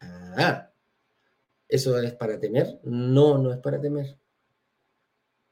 Ah, 0.00 0.70
¿eso 1.66 1.98
es 1.98 2.14
para 2.14 2.38
temer? 2.38 2.78
No, 2.84 3.38
no 3.38 3.52
es 3.52 3.58
para 3.58 3.80
temer. 3.80 4.18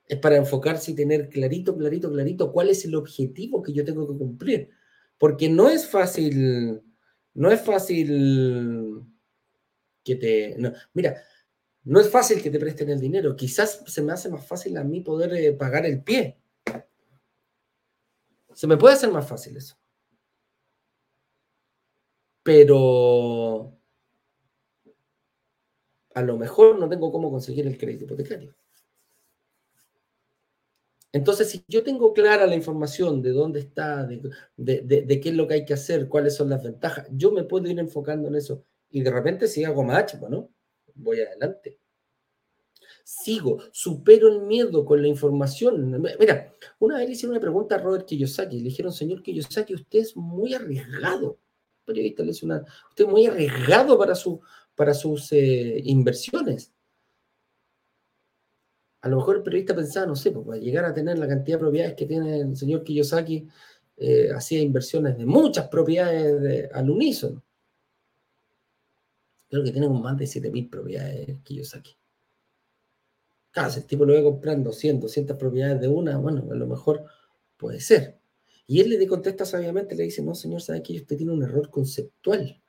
Es 0.06 0.18
para 0.18 0.36
enfocarse 0.36 0.92
y 0.92 0.94
tener 0.94 1.28
clarito, 1.28 1.76
clarito, 1.76 2.12
clarito 2.12 2.52
cuál 2.52 2.70
es 2.70 2.84
el 2.84 2.94
objetivo 2.94 3.60
que 3.60 3.72
yo 3.72 3.84
tengo 3.84 4.06
que 4.06 4.16
cumplir. 4.16 4.70
Porque 5.18 5.48
no 5.48 5.68
es 5.68 5.88
fácil, 5.88 6.82
no 7.36 7.50
es 7.50 7.60
fácil 7.60 9.02
que 10.04 10.16
te... 10.16 10.56
mira, 10.92 11.22
no 11.84 12.00
es 12.00 12.10
fácil 12.10 12.42
que 12.42 12.50
te 12.50 12.58
presten 12.58 12.90
el 12.90 13.00
dinero. 13.00 13.36
Quizás 13.36 13.82
se 13.86 14.02
me 14.02 14.12
hace 14.12 14.28
más 14.28 14.46
fácil 14.46 14.76
a 14.76 14.84
mí 14.84 15.00
poder 15.00 15.32
eh, 15.34 15.52
pagar 15.52 15.86
el 15.86 16.02
pie 16.02 16.38
se 18.56 18.66
me 18.66 18.78
puede 18.78 18.94
hacer 18.94 19.12
más 19.12 19.28
fácil 19.28 19.54
eso. 19.54 19.76
Pero 22.42 23.76
a 26.14 26.22
lo 26.22 26.38
mejor 26.38 26.78
no 26.78 26.88
tengo 26.88 27.12
cómo 27.12 27.30
conseguir 27.30 27.66
el 27.66 27.76
crédito 27.76 28.04
hipotecario. 28.04 28.54
Entonces, 31.12 31.50
si 31.50 31.64
yo 31.68 31.82
tengo 31.82 32.12
clara 32.12 32.46
la 32.46 32.54
información 32.54 33.22
de 33.22 33.30
dónde 33.30 33.60
está, 33.60 34.06
de, 34.06 35.20
qué 35.22 35.28
es 35.28 35.34
lo 35.34 35.46
que 35.46 35.54
hay 35.54 35.64
que 35.64 35.74
hacer, 35.74 36.08
cuáles 36.08 36.36
son 36.36 36.50
las 36.50 36.62
ventajas, 36.62 37.06
yo 37.12 37.32
me 37.32 37.44
puedo 37.44 37.68
ir 37.68 37.78
enfocando 37.78 38.28
en 38.28 38.36
eso. 38.36 38.64
Y 38.90 39.02
de 39.02 39.10
repente, 39.10 39.48
si 39.48 39.64
hago 39.64 39.82
match, 39.82 40.16
bueno, 40.18 40.50
voy 40.94 41.20
adelante 41.20 41.78
sigo, 43.06 43.58
supero 43.70 44.26
el 44.26 44.40
miedo 44.40 44.84
con 44.84 45.00
la 45.00 45.06
información. 45.06 46.02
Mira, 46.18 46.52
una 46.80 46.98
vez 46.98 47.06
le 47.06 47.12
hicieron 47.12 47.36
una 47.36 47.40
pregunta 47.40 47.76
a 47.76 47.78
Robert 47.78 48.04
Kiyosaki, 48.04 48.58
le 48.58 48.64
dijeron, 48.64 48.92
señor 48.92 49.22
Kiyosaki, 49.22 49.74
usted 49.74 50.00
es 50.00 50.16
muy 50.16 50.54
arriesgado. 50.54 51.38
periodista 51.84 52.24
le 52.24 52.32
usted 52.32 52.56
es 52.96 53.06
muy 53.06 53.26
arriesgado 53.26 53.96
para, 53.96 54.16
su, 54.16 54.40
para 54.74 54.92
sus 54.92 55.30
eh, 55.30 55.80
inversiones. 55.84 56.72
A 59.02 59.08
lo 59.08 59.16
mejor 59.16 59.36
el 59.36 59.42
periodista 59.42 59.74
pensaba, 59.74 60.06
no 60.06 60.16
sé, 60.16 60.30
pues 60.32 60.46
para 60.46 60.58
llegar 60.58 60.84
a 60.84 60.94
tener 60.94 61.18
la 61.18 61.28
cantidad 61.28 61.56
de 61.56 61.60
propiedades 61.60 61.94
que 61.94 62.06
tiene 62.06 62.40
el 62.40 62.56
señor 62.56 62.82
Kiyosaki, 62.82 63.46
eh, 63.98 64.30
hacía 64.34 64.60
inversiones 64.60 65.16
de 65.16 65.26
muchas 65.26 65.68
propiedades 65.68 66.70
al 66.72 66.90
unísono. 66.90 67.42
Creo 69.48 69.62
que 69.62 69.70
tiene 69.70 69.88
más 69.88 70.16
de 70.16 70.26
7.000 70.26 70.68
propiedades 70.68 71.38
Kiyosaki. 71.44 71.96
Claro, 73.52 73.70
si 73.70 73.78
el 73.78 73.86
tipo 73.86 74.04
lo 74.04 74.12
ve 74.12 74.22
comprando 74.22 74.70
100, 74.72 75.00
200 75.00 75.36
propiedades 75.38 75.80
de 75.80 75.88
una, 75.88 76.18
bueno, 76.18 76.46
a 76.50 76.54
lo 76.54 76.66
mejor 76.66 77.04
puede 77.56 77.80
ser. 77.80 78.18
Y 78.66 78.80
él 78.80 78.90
le 78.90 79.06
contesta 79.06 79.46
sabiamente, 79.46 79.94
le 79.94 80.02
dice, 80.02 80.22
no, 80.22 80.34
señor, 80.34 80.60
sabe 80.60 80.82
que 80.82 80.96
usted 80.96 81.16
tiene 81.16 81.32
un 81.32 81.42
error 81.42 81.70
conceptual. 81.70 82.60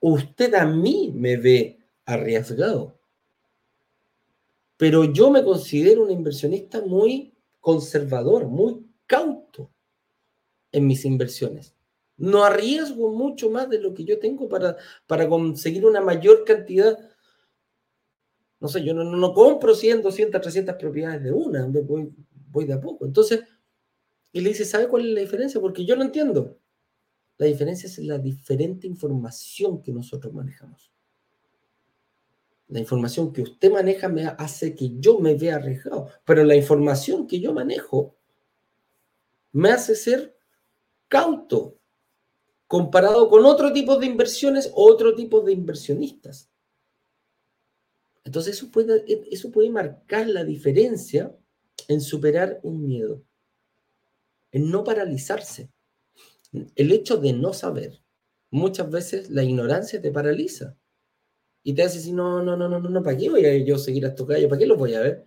Usted 0.00 0.52
a 0.54 0.66
mí 0.66 1.10
me 1.14 1.38
ve 1.38 1.78
arriesgado. 2.04 2.99
Pero 4.80 5.04
yo 5.04 5.30
me 5.30 5.44
considero 5.44 6.02
un 6.02 6.10
inversionista 6.10 6.80
muy 6.80 7.34
conservador, 7.60 8.48
muy 8.48 8.82
cauto 9.04 9.70
en 10.72 10.86
mis 10.86 11.04
inversiones. 11.04 11.74
No 12.16 12.44
arriesgo 12.44 13.12
mucho 13.12 13.50
más 13.50 13.68
de 13.68 13.78
lo 13.78 13.92
que 13.92 14.06
yo 14.06 14.18
tengo 14.18 14.48
para, 14.48 14.78
para 15.06 15.28
conseguir 15.28 15.84
una 15.84 16.00
mayor 16.00 16.46
cantidad 16.46 16.98
no 18.58 18.68
sé, 18.68 18.82
yo 18.82 18.94
no, 18.94 19.34
compro 19.34 19.74
100, 19.74 20.00
200, 20.00 20.40
300 20.40 20.74
propiedades 20.76 21.22
de 21.24 21.32
una, 21.32 21.66
voy, 21.66 22.10
voy 22.50 22.64
de 22.64 22.72
a 22.72 22.80
poco. 22.80 23.04
Entonces, 23.04 23.40
y 24.32 24.40
le 24.40 24.50
dice, 24.50 24.64
¿sabe 24.64 24.88
cuál 24.88 25.06
es 25.06 25.14
la 25.14 25.20
diferencia? 25.20 25.60
Porque 25.60 25.84
yo 25.84 25.94
lo 25.94 26.04
entiendo. 26.04 26.58
La 27.36 27.46
diferencia 27.46 27.86
es 27.86 27.98
la 27.98 28.18
diferente 28.18 28.86
información 28.86 29.82
que 29.82 29.92
nosotros 29.92 30.32
manejamos. 30.32 30.90
La 32.70 32.78
información 32.78 33.32
que 33.32 33.42
usted 33.42 33.70
maneja 33.72 34.08
me 34.08 34.26
hace 34.26 34.76
que 34.76 34.92
yo 35.00 35.18
me 35.18 35.34
vea 35.34 35.56
arriesgado, 35.56 36.08
pero 36.24 36.44
la 36.44 36.54
información 36.54 37.26
que 37.26 37.40
yo 37.40 37.52
manejo 37.52 38.16
me 39.50 39.70
hace 39.70 39.96
ser 39.96 40.38
cauto 41.08 41.76
comparado 42.68 43.28
con 43.28 43.44
otro 43.44 43.72
tipo 43.72 43.96
de 43.96 44.06
inversiones 44.06 44.70
o 44.72 44.88
otro 44.88 45.16
tipo 45.16 45.40
de 45.40 45.52
inversionistas. 45.52 46.48
Entonces 48.22 48.56
eso 48.56 48.70
puede, 48.70 49.04
eso 49.32 49.50
puede 49.50 49.68
marcar 49.68 50.28
la 50.28 50.44
diferencia 50.44 51.36
en 51.88 52.00
superar 52.00 52.60
un 52.62 52.86
miedo, 52.86 53.24
en 54.52 54.70
no 54.70 54.84
paralizarse. 54.84 55.72
El 56.76 56.92
hecho 56.92 57.16
de 57.16 57.32
no 57.32 57.52
saber, 57.52 58.00
muchas 58.48 58.88
veces 58.88 59.28
la 59.28 59.42
ignorancia 59.42 60.00
te 60.00 60.12
paraliza 60.12 60.76
y 61.62 61.74
te 61.74 61.82
hace 61.82 61.98
decir, 61.98 62.14
no, 62.14 62.42
no, 62.42 62.56
no, 62.56 62.68
no, 62.68 62.80
no, 62.80 63.02
¿para 63.02 63.16
qué 63.16 63.28
voy 63.28 63.44
a 63.44 63.56
yo 63.58 63.78
seguir 63.78 64.04
a 64.06 64.08
estos 64.08 64.26
gallos? 64.26 64.48
¿Para 64.48 64.58
qué 64.58 64.66
los 64.66 64.78
voy 64.78 64.94
a 64.94 65.00
ver? 65.00 65.26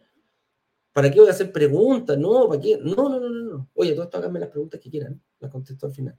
¿Para 0.92 1.12
qué 1.12 1.20
voy 1.20 1.30
a 1.30 1.32
hacer 1.32 1.52
preguntas? 1.52 2.18
No, 2.18 2.48
¿para 2.48 2.62
qué? 2.62 2.78
No, 2.78 2.96
no, 2.96 3.20
no, 3.20 3.30
no, 3.30 3.58
no. 3.58 3.70
Oye, 3.74 3.94
todo 3.94 4.04
esto 4.04 4.18
háganme 4.18 4.40
las 4.40 4.50
preguntas 4.50 4.80
que 4.80 4.90
quieran, 4.90 5.22
las 5.40 5.52
contesto 5.52 5.86
al 5.86 5.94
final. 5.94 6.18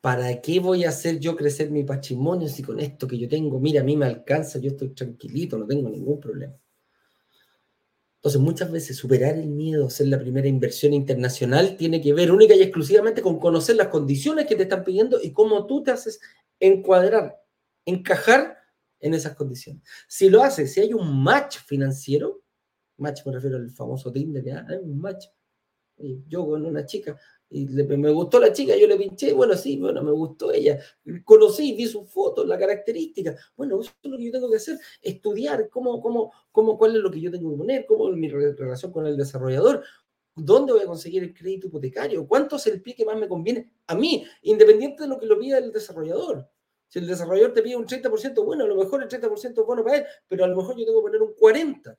¿Para 0.00 0.40
qué 0.40 0.60
voy 0.60 0.84
a 0.84 0.90
hacer 0.90 1.18
yo 1.18 1.34
crecer 1.34 1.70
mi 1.70 1.82
patrimonio 1.82 2.48
si 2.48 2.62
con 2.62 2.78
esto 2.78 3.08
que 3.08 3.18
yo 3.18 3.28
tengo, 3.28 3.58
mira, 3.58 3.80
a 3.80 3.84
mí 3.84 3.96
me 3.96 4.06
alcanza, 4.06 4.58
yo 4.58 4.70
estoy 4.70 4.90
tranquilito, 4.90 5.58
no 5.58 5.66
tengo 5.66 5.88
ningún 5.88 6.20
problema? 6.20 6.54
Entonces, 8.16 8.40
muchas 8.40 8.70
veces 8.70 8.96
superar 8.96 9.36
el 9.36 9.48
miedo 9.48 9.84
a 9.84 9.86
hacer 9.88 10.08
la 10.08 10.18
primera 10.18 10.48
inversión 10.48 10.92
internacional 10.92 11.76
tiene 11.76 12.00
que 12.00 12.12
ver 12.12 12.32
única 12.32 12.54
y 12.54 12.62
exclusivamente 12.62 13.22
con 13.22 13.38
conocer 13.38 13.76
las 13.76 13.88
condiciones 13.88 14.46
que 14.46 14.56
te 14.56 14.64
están 14.64 14.84
pidiendo 14.84 15.18
y 15.22 15.32
cómo 15.32 15.66
tú 15.66 15.82
te 15.82 15.90
haces 15.90 16.20
encuadrar, 16.60 17.36
encajar 17.84 18.56
en 19.00 19.14
esas 19.14 19.34
condiciones. 19.34 19.82
Si 20.08 20.28
lo 20.28 20.42
haces, 20.42 20.72
si 20.72 20.80
hay 20.80 20.92
un 20.92 21.22
match 21.22 21.58
financiero, 21.58 22.42
match 22.98 23.24
me 23.26 23.32
refiero 23.32 23.56
al 23.56 23.70
famoso 23.70 24.12
Tinder, 24.12 24.44
¿ya? 24.44 24.66
hay 24.68 24.78
un 24.78 24.98
match, 24.98 25.26
yo 26.28 26.46
con 26.46 26.64
una 26.64 26.84
chica, 26.84 27.18
Y 27.48 27.64
me 27.66 28.10
gustó 28.10 28.40
la 28.40 28.52
chica, 28.52 28.76
yo 28.76 28.86
le 28.86 28.96
pinché, 28.96 29.32
bueno, 29.32 29.54
sí, 29.54 29.78
bueno, 29.78 30.02
me 30.02 30.10
gustó 30.12 30.52
ella. 30.52 30.78
Conocí, 31.24 31.74
vi 31.74 31.86
sus 31.86 32.10
fotos, 32.10 32.46
la 32.46 32.58
característica. 32.58 33.36
Bueno, 33.56 33.80
eso 33.80 33.92
es 34.02 34.10
lo 34.10 34.18
que 34.18 34.24
yo 34.26 34.32
tengo 34.32 34.50
que 34.50 34.56
hacer, 34.56 34.78
estudiar 35.00 35.68
cómo, 35.70 36.00
cómo, 36.00 36.32
cómo, 36.50 36.76
cuál 36.76 36.96
es 36.96 37.02
lo 37.02 37.10
que 37.10 37.20
yo 37.20 37.30
tengo 37.30 37.50
que 37.52 37.56
poner, 37.56 37.86
cómo 37.86 38.10
mi 38.10 38.28
relación 38.28 38.92
con 38.92 39.06
el 39.06 39.16
desarrollador, 39.16 39.84
dónde 40.36 40.72
voy 40.72 40.82
a 40.82 40.86
conseguir 40.86 41.24
el 41.24 41.34
crédito 41.34 41.66
hipotecario, 41.66 42.26
cuánto 42.28 42.56
es 42.56 42.66
el 42.66 42.82
pie 42.82 42.94
que 42.94 43.04
más 43.04 43.16
me 43.16 43.26
conviene 43.26 43.72
a 43.86 43.94
mí, 43.94 44.24
independiente 44.42 45.02
de 45.02 45.08
lo 45.08 45.18
que 45.18 45.26
lo 45.26 45.38
pida 45.38 45.58
el 45.58 45.72
desarrollador. 45.72 46.48
Si 46.88 47.00
el 47.00 47.06
desarrollador 47.06 47.52
te 47.52 47.62
pide 47.62 47.76
un 47.76 47.86
30%, 47.86 48.44
bueno, 48.44 48.64
a 48.64 48.68
lo 48.68 48.76
mejor 48.76 49.02
el 49.02 49.08
30% 49.08 49.60
es 49.60 49.66
bueno 49.66 49.82
para 49.82 49.96
él, 49.96 50.06
pero 50.28 50.44
a 50.44 50.48
lo 50.48 50.56
mejor 50.56 50.76
yo 50.76 50.84
tengo 50.84 51.00
que 51.00 51.10
poner 51.10 51.22
un 51.22 51.34
40%. 51.34 51.96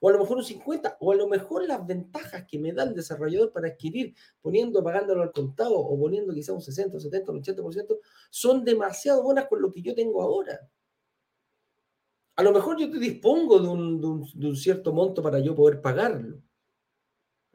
O 0.00 0.08
a 0.08 0.12
lo 0.12 0.18
mejor 0.18 0.38
un 0.38 0.44
50, 0.44 0.96
o 1.00 1.12
a 1.12 1.14
lo 1.14 1.28
mejor 1.28 1.64
las 1.66 1.86
ventajas 1.86 2.44
que 2.48 2.58
me 2.58 2.72
da 2.72 2.82
el 2.82 2.94
desarrollador 2.94 3.52
para 3.52 3.68
adquirir, 3.68 4.14
poniendo, 4.40 4.82
pagándolo 4.82 5.22
al 5.22 5.32
contado, 5.32 5.78
o 5.78 5.98
poniendo 5.98 6.34
quizá 6.34 6.52
un 6.52 6.60
60, 6.60 6.96
un 6.96 7.00
70, 7.00 7.32
un 7.32 7.42
80%, 7.42 7.98
son 8.28 8.64
demasiado 8.64 9.22
buenas 9.22 9.46
con 9.46 9.62
lo 9.62 9.70
que 9.70 9.82
yo 9.82 9.94
tengo 9.94 10.20
ahora. 10.20 10.68
A 12.36 12.42
lo 12.42 12.52
mejor 12.52 12.78
yo 12.78 12.90
te 12.90 12.98
dispongo 12.98 13.58
de 13.60 13.68
un, 13.68 14.56
cierto 14.56 14.92
monto 14.92 15.22
para 15.22 15.40
yo 15.40 15.54
poder 15.54 15.80
pagarlo. 15.80 16.40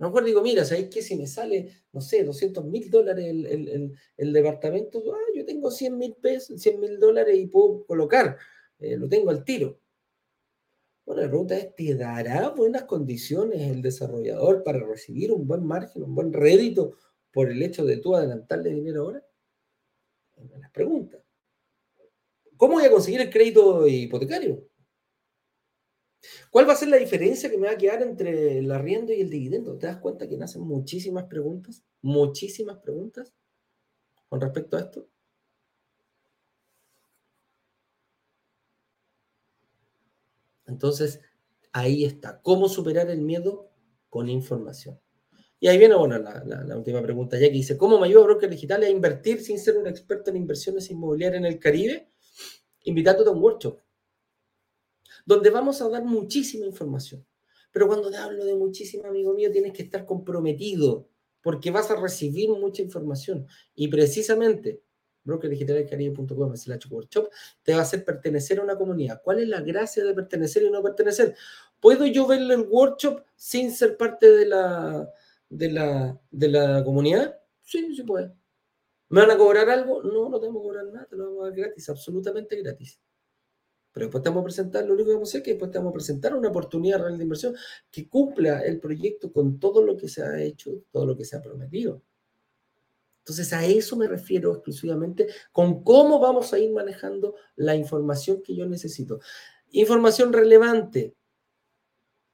A 0.03 0.07
lo 0.07 0.09
mejor 0.09 0.25
digo, 0.25 0.41
mira, 0.41 0.65
¿sabéis 0.65 0.89
qué? 0.89 1.01
Si 1.01 1.15
me 1.15 1.25
sale, 1.25 1.69
no 1.93 2.01
sé, 2.01 2.25
200 2.25 2.65
mil 2.65 2.89
dólares 2.91 3.25
el, 3.25 4.33
departamento, 4.33 5.01
ah, 5.13 5.31
yo 5.33 5.45
tengo 5.45 5.71
100 5.71 5.97
mil 5.97 6.13
pesos, 6.15 6.61
100 6.61 6.77
mil 6.77 6.99
dólares 6.99 7.37
y 7.39 7.47
puedo 7.47 7.85
colocar, 7.85 8.37
eh, 8.79 8.97
lo 8.97 9.07
tengo 9.07 9.29
al 9.29 9.45
tiro. 9.45 9.79
Bueno, 11.05 11.21
la 11.21 11.29
pregunta 11.29 11.57
es, 11.57 11.73
¿te 11.73 11.95
dará 11.95 12.49
buenas 12.49 12.83
condiciones 12.83 13.61
el 13.61 13.81
desarrollador 13.81 14.61
para 14.63 14.85
recibir 14.85 15.31
un 15.31 15.47
buen 15.47 15.65
margen, 15.65 16.03
un 16.03 16.13
buen 16.13 16.33
rédito 16.33 16.97
por 17.31 17.49
el 17.49 17.63
hecho 17.63 17.85
de 17.85 17.95
tú 17.95 18.13
adelantarle 18.13 18.71
dinero 18.71 19.03
ahora? 19.03 19.25
Una 20.35 20.57
las 20.57 20.71
preguntas. 20.71 21.21
¿Cómo 22.57 22.73
voy 22.73 22.83
a 22.83 22.91
conseguir 22.91 23.21
el 23.21 23.29
crédito 23.29 23.87
hipotecario? 23.87 24.67
¿Cuál 26.49 26.67
va 26.67 26.73
a 26.73 26.77
ser 26.77 26.89
la 26.89 26.97
diferencia 26.97 27.49
que 27.49 27.57
me 27.57 27.67
va 27.67 27.73
a 27.73 27.77
quedar 27.77 28.01
entre 28.01 28.59
el 28.59 28.71
arriendo 28.71 29.13
y 29.13 29.21
el 29.21 29.29
dividendo? 29.29 29.77
¿Te 29.77 29.87
das 29.87 29.97
cuenta 29.97 30.27
que 30.27 30.37
nacen 30.37 30.61
muchísimas 30.61 31.25
preguntas? 31.25 31.83
Muchísimas 32.01 32.77
preguntas 32.79 33.33
con 34.29 34.41
respecto 34.41 34.77
a 34.77 34.81
esto. 34.81 35.07
Entonces, 40.65 41.21
ahí 41.71 42.05
está. 42.05 42.41
¿Cómo 42.41 42.69
superar 42.69 43.09
el 43.09 43.21
miedo? 43.21 43.69
Con 44.09 44.29
información. 44.29 44.99
Y 45.59 45.67
ahí 45.67 45.77
viene, 45.77 45.95
bueno, 45.95 46.17
la, 46.17 46.77
última 46.77 47.01
pregunta 47.01 47.37
ya 47.37 47.47
que 47.47 47.53
dice, 47.53 47.77
¿cómo 47.77 47.99
me 47.99 48.07
ayuda 48.07 48.23
Broker 48.25 48.49
Digital 48.49 48.83
a 48.83 48.89
invertir 48.89 49.41
sin 49.41 49.57
ser 49.59 49.77
un 49.77 49.87
experto 49.87 50.29
en 50.29 50.37
inversiones 50.37 50.89
inmobiliarias 50.89 51.39
en 51.39 51.45
el 51.45 51.59
Caribe? 51.59 52.09
Invitándote 52.83 53.29
a 53.29 53.33
un 53.33 53.41
workshop, 53.41 53.79
donde 55.25 55.49
vamos 55.49 55.81
a 55.81 55.89
dar 55.89 56.03
muchísima 56.03 56.65
información. 56.65 57.25
Pero 57.71 57.87
cuando 57.87 58.11
te 58.11 58.17
hablo 58.17 58.45
de 58.45 58.55
muchísima, 58.55 59.07
amigo 59.09 59.33
mío, 59.33 59.51
tienes 59.51 59.73
que 59.73 59.83
estar 59.83 60.05
comprometido, 60.05 61.09
porque 61.41 61.71
vas 61.71 61.89
a 61.91 61.95
recibir 61.95 62.49
mucha 62.49 62.81
información. 62.81 63.47
Y 63.75 63.87
precisamente 63.87 64.81
brokerdigitalescaribe.com 65.23 66.55
slash 66.55 66.85
workshop, 66.89 67.29
te 67.63 67.73
va 67.73 67.79
a 67.79 67.83
hacer 67.83 68.03
pertenecer 68.03 68.59
a 68.59 68.63
una 68.63 68.77
comunidad. 68.77 69.21
¿Cuál 69.23 69.39
es 69.39 69.47
la 69.47 69.61
gracia 69.61 70.03
de 70.03 70.13
pertenecer 70.13 70.63
y 70.63 70.69
no 70.69 70.81
pertenecer? 70.81 71.35
¿Puedo 71.79 72.05
yo 72.05 72.27
ver 72.27 72.41
el 72.41 72.67
workshop 72.69 73.23
sin 73.35 73.71
ser 73.71 73.97
parte 73.97 74.29
de 74.29 74.45
la, 74.45 75.09
de 75.49 75.71
la, 75.71 76.21
de 76.31 76.47
la 76.47 76.83
comunidad? 76.83 77.39
Sí, 77.61 77.95
sí 77.95 78.03
puede. 78.03 78.31
¿Me 79.09 79.21
van 79.21 79.31
a 79.31 79.37
cobrar 79.37 79.69
algo? 79.69 80.01
No, 80.03 80.29
no 80.29 80.39
tengo 80.39 80.61
que 80.61 80.67
cobrar 80.67 80.85
nada, 80.85 81.05
te 81.05 81.15
lo 81.15 81.25
vamos 81.25 81.41
a 81.41 81.49
dar 81.49 81.57
gratis, 81.57 81.89
absolutamente 81.89 82.55
gratis. 82.61 82.99
Pero 83.93 84.07
después 84.07 84.23
te 84.23 84.29
vamos 84.29 84.41
a 84.41 84.45
presentar, 84.45 84.85
lo 84.85 84.95
único 84.95 85.09
que 85.09 85.13
vamos 85.13 85.29
a 85.29 85.31
hacer 85.31 85.41
es 85.41 85.45
que 85.45 85.51
después 85.51 85.71
te 85.71 85.77
vamos 85.77 85.91
a 85.91 85.93
presentar 85.93 86.35
una 86.35 86.49
oportunidad 86.49 86.99
real 86.99 87.17
de 87.17 87.23
inversión 87.23 87.55
que 87.91 88.09
cumpla 88.09 88.61
el 88.61 88.79
proyecto 88.79 89.31
con 89.31 89.59
todo 89.59 89.83
lo 89.83 89.95
que 89.95 90.09
se 90.09 90.23
ha 90.23 90.41
hecho, 90.41 90.71
todo 90.91 91.05
lo 91.05 91.15
que 91.15 91.23
se 91.23 91.37
ha 91.37 91.41
prometido. 91.41 92.01
Entonces 93.19 93.53
a 93.53 93.63
eso 93.63 93.95
me 93.95 94.07
refiero 94.07 94.51
exclusivamente 94.51 95.27
con 95.51 95.83
cómo 95.83 96.19
vamos 96.19 96.51
a 96.51 96.59
ir 96.59 96.73
manejando 96.73 97.35
la 97.55 97.75
información 97.75 98.41
que 98.41 98.53
yo 98.53 98.65
necesito. 98.65 99.21
Información 99.71 100.33
relevante. 100.33 101.15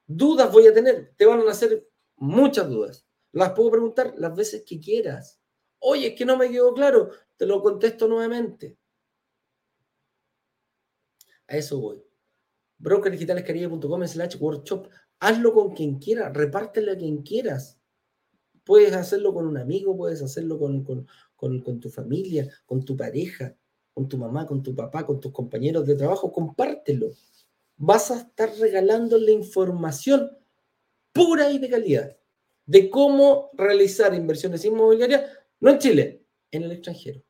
Dudas 0.07 0.51
voy 0.51 0.65
a 0.65 0.73
tener. 0.73 1.13
Te 1.15 1.27
van 1.27 1.47
a 1.47 1.51
hacer 1.51 1.87
muchas 2.15 2.67
dudas. 2.67 3.05
Las 3.33 3.51
puedo 3.51 3.69
preguntar 3.69 4.15
las 4.17 4.35
veces 4.35 4.63
que 4.65 4.79
quieras. 4.79 5.39
Oye, 5.77 6.07
es 6.07 6.15
que 6.15 6.25
no 6.25 6.37
me 6.37 6.49
quedó 6.49 6.73
claro. 6.73 7.11
Te 7.37 7.45
lo 7.45 7.61
contesto 7.61 8.07
nuevamente. 8.07 8.78
A 11.49 11.57
eso 11.57 11.79
voy. 11.79 12.01
Brokerdigitalescaribe.com 12.77 14.07
slash 14.07 14.35
workshop. 14.39 14.87
Hazlo 15.19 15.53
con 15.53 15.73
quien 15.73 15.99
quiera. 15.99 16.29
Repártelo 16.29 16.93
a 16.93 16.95
quien 16.95 17.23
quieras. 17.23 17.79
Puedes 18.63 18.93
hacerlo 18.93 19.33
con 19.33 19.47
un 19.47 19.57
amigo, 19.57 19.97
puedes 19.97 20.21
hacerlo 20.21 20.59
con, 20.59 20.85
tu 21.79 21.89
familia, 21.89 22.47
con 22.65 22.85
tu 22.85 22.95
pareja, 22.95 23.55
con 23.93 24.07
tu 24.07 24.17
mamá, 24.17 24.45
con 24.45 24.61
tu 24.61 24.75
papá, 24.75 25.05
con 25.05 25.19
tus 25.19 25.31
compañeros 25.31 25.85
de 25.87 25.95
trabajo. 25.95 26.31
Compártelo. 26.31 27.11
Vas 27.77 28.11
a 28.11 28.19
estar 28.19 28.51
regalándole 28.59 29.31
información 29.31 30.29
pura 31.11 31.51
y 31.51 31.57
de 31.57 31.69
calidad 31.69 32.15
de 32.69 32.87
cómo 32.91 33.49
realizar 33.53 34.13
inversiones 34.13 34.63
inmobiliarias, 34.63 35.23
no 35.59 35.71
en 35.71 35.79
Chile, 35.79 36.23
en 36.51 36.63
el 36.63 36.73
extranjero. 36.73 37.23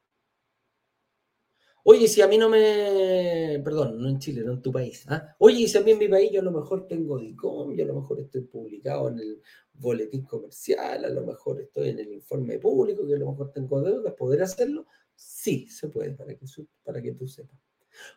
Oye, 1.91 2.07
si 2.07 2.21
a 2.21 2.27
mí 2.27 2.37
no 2.37 2.49
me. 2.49 3.59
Perdón, 3.63 3.99
no 3.99 4.09
en 4.09 4.19
Chile, 4.19 4.43
no 4.45 4.51
en 4.51 4.61
tu 4.61 4.71
país. 4.71 5.05
¿ah? 5.07 5.35
Oye, 5.39 5.67
si 5.67 5.75
a 5.75 5.81
mí 5.81 5.89
en 5.89 5.97
mi 5.97 6.07
país 6.07 6.29
yo 6.31 6.39
a 6.39 6.43
lo 6.43 6.51
mejor 6.51 6.87
tengo 6.87 7.17
DICOM, 7.17 7.73
yo 7.73 7.83
a 7.83 7.87
lo 7.87 7.95
mejor 7.95 8.19
estoy 8.19 8.41
publicado 8.41 9.09
en 9.09 9.17
el 9.17 9.41
boletín 9.73 10.23
comercial, 10.23 11.03
a 11.03 11.09
lo 11.09 11.25
mejor 11.25 11.59
estoy 11.59 11.89
en 11.89 11.97
el 11.97 12.13
informe 12.13 12.59
público, 12.59 13.07
que 13.07 13.15
a 13.15 13.17
lo 13.17 13.31
mejor 13.31 13.51
tengo 13.51 13.81
deudas, 13.81 14.13
¿poder 14.13 14.43
hacerlo? 14.43 14.85
Sí, 15.15 15.65
se 15.67 15.87
puede, 15.87 16.11
para 16.11 16.35
que, 16.35 16.45
para 16.83 17.01
que 17.01 17.13
tú 17.13 17.27
sepas. 17.27 17.59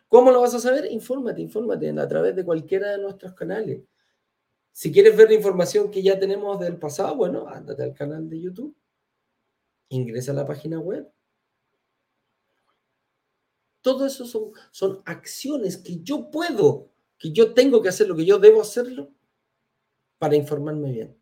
¿Cómo 0.07 0.29
lo 0.29 0.41
vas 0.41 0.53
a 0.53 0.59
saber? 0.59 0.91
Infórmate, 0.91 1.41
infórmate 1.41 1.89
a 1.89 2.07
través 2.07 2.35
de 2.35 2.45
cualquiera 2.45 2.91
de 2.91 2.99
nuestros 2.99 3.33
canales. 3.33 3.81
Si 4.71 4.91
quieres 4.91 5.17
ver 5.17 5.29
la 5.29 5.35
información 5.35 5.89
que 5.89 6.03
ya 6.03 6.19
tenemos 6.19 6.59
del 6.59 6.77
pasado, 6.77 7.15
bueno, 7.15 7.47
ándate 7.47 7.81
al 7.81 7.95
canal 7.95 8.29
de 8.29 8.39
YouTube, 8.39 8.77
ingresa 9.89 10.31
a 10.31 10.35
la 10.35 10.45
página 10.45 10.79
web, 10.79 11.11
todo 13.83 14.07
eso 14.07 14.25
son, 14.25 14.51
son 14.71 15.03
acciones 15.05 15.77
que 15.77 16.01
yo 16.01 16.31
puedo, 16.31 16.89
que 17.19 17.31
yo 17.31 17.53
tengo 17.53 17.81
que 17.81 17.89
hacer, 17.89 18.07
lo 18.07 18.15
que 18.15 18.25
yo 18.25 18.39
debo 18.39 18.61
hacerlo 18.61 19.13
para 20.17 20.35
informarme 20.35 20.91
bien. 20.91 21.17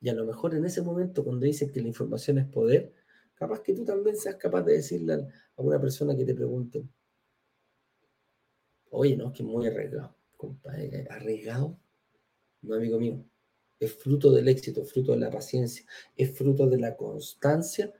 Y 0.00 0.10
a 0.10 0.14
lo 0.14 0.26
mejor 0.26 0.54
en 0.54 0.66
ese 0.66 0.82
momento, 0.82 1.24
cuando 1.24 1.46
dicen 1.46 1.72
que 1.72 1.80
la 1.80 1.88
información 1.88 2.38
es 2.38 2.46
poder, 2.46 2.92
capaz 3.34 3.62
que 3.62 3.72
tú 3.72 3.84
también 3.84 4.16
seas 4.16 4.36
capaz 4.36 4.62
de 4.62 4.74
decirle 4.74 5.14
a 5.14 5.62
una 5.62 5.80
persona 5.80 6.14
que 6.14 6.26
te 6.26 6.34
pregunte, 6.34 6.86
oye, 8.90 9.16
no, 9.16 9.28
es 9.28 9.32
que 9.32 9.42
muy 9.42 9.66
arriesgado, 9.66 10.14
compadre, 10.36 11.08
arriesgado, 11.10 11.78
no, 12.60 12.74
amigo 12.74 12.98
mío, 13.00 13.24
es 13.80 13.94
fruto 13.94 14.30
del 14.30 14.48
éxito, 14.48 14.84
fruto 14.84 15.12
de 15.12 15.18
la 15.18 15.30
paciencia, 15.30 15.86
es 16.16 16.36
fruto 16.36 16.66
de 16.66 16.78
la 16.78 16.96
constancia 16.96 17.92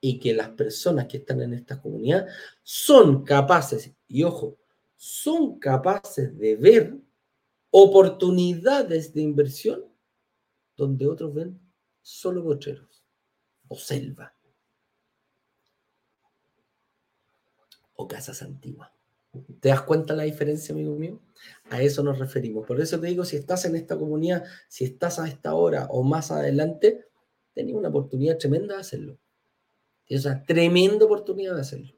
y 0.00 0.18
que 0.18 0.32
las 0.34 0.48
personas 0.50 1.06
que 1.06 1.18
están 1.18 1.42
en 1.42 1.54
esta 1.54 1.80
comunidad 1.80 2.26
son 2.62 3.24
capaces, 3.24 3.92
y 4.08 4.22
ojo, 4.22 4.56
son 4.96 5.58
capaces 5.58 6.36
de 6.38 6.56
ver 6.56 6.96
oportunidades 7.70 9.12
de 9.14 9.22
inversión 9.22 9.84
donde 10.76 11.06
otros 11.06 11.34
ven 11.34 11.60
solo 12.02 12.44
cocheros 12.44 13.04
o 13.68 13.76
selva 13.76 14.34
o 17.94 18.08
casas 18.08 18.42
antiguas. 18.42 18.90
¿Te 19.60 19.68
das 19.68 19.82
cuenta 19.82 20.14
la 20.14 20.24
diferencia, 20.24 20.74
amigo 20.74 20.96
mío? 20.96 21.20
A 21.70 21.80
eso 21.82 22.02
nos 22.02 22.18
referimos. 22.18 22.66
Por 22.66 22.80
eso 22.80 22.98
te 22.98 23.06
digo, 23.06 23.24
si 23.24 23.36
estás 23.36 23.64
en 23.66 23.76
esta 23.76 23.96
comunidad, 23.96 24.44
si 24.68 24.84
estás 24.84 25.18
a 25.18 25.28
esta 25.28 25.54
hora 25.54 25.86
o 25.90 26.02
más 26.02 26.30
adelante, 26.30 27.06
tenés 27.52 27.74
una 27.74 27.90
oportunidad 27.90 28.38
tremenda 28.38 28.74
de 28.74 28.80
hacerlo. 28.80 29.18
Es 30.10 30.24
una 30.24 30.42
tremenda 30.42 31.04
oportunidad 31.04 31.54
de 31.54 31.60
hacerlo. 31.60 31.94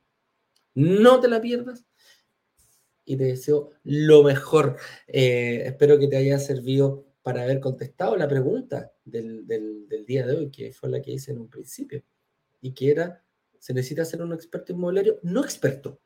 No 0.75 1.19
te 1.19 1.29
la 1.29 1.41
pierdas 1.41 1.87
y 3.05 3.17
te 3.17 3.25
deseo 3.25 3.71
lo 3.85 4.23
mejor. 4.23 4.77
Eh, 5.07 5.63
espero 5.67 5.99
que 5.99 6.09
te 6.09 6.19
haya 6.19 6.39
servido 6.39 7.07
para 7.23 7.43
haber 7.43 7.59
contestado 7.61 8.17
la 8.17 8.29
pregunta 8.29 8.93
del, 9.05 9.47
día 10.07 10.27
de 10.27 10.37
hoy, 10.37 10.51
que 10.51 10.73
fue 10.73 10.91
la 10.91 11.01
que 11.01 11.13
hice 11.13 11.33
en 11.33 11.39
un 11.39 11.49
principio, 11.49 12.05
y 12.61 12.75
que 12.75 12.91
era, 12.91 13.25
¿se 13.59 13.73
necesita 13.73 14.05
ser 14.05 14.23
un 14.23 14.35
experto 14.35 14.73
inmobiliario? 14.73 15.19
No 15.23 15.43
experto, 15.43 16.01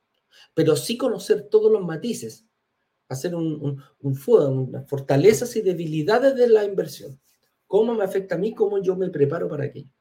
pero 0.54 0.76
sí 0.76 0.96
conocer 0.96 1.48
todos 1.48 1.72
los 1.72 1.84
matices, 1.84 2.46
hacer 3.08 3.34
un, 3.34 3.60
un, 3.60 3.82
un 4.00 4.86
fortalezas 4.86 5.56
y 5.56 5.62
debilidades 5.62 6.36
de 6.36 6.48
la 6.48 6.64
inversión. 6.64 7.20
¿Cómo 7.66 7.94
me 7.94 8.04
afecta 8.04 8.36
a 8.36 8.38
mí? 8.38 8.54
¿Cómo 8.54 8.80
yo 8.80 8.94
me 8.94 9.10
preparo 9.10 9.48
para 9.48 9.64
aquello? 9.64 9.95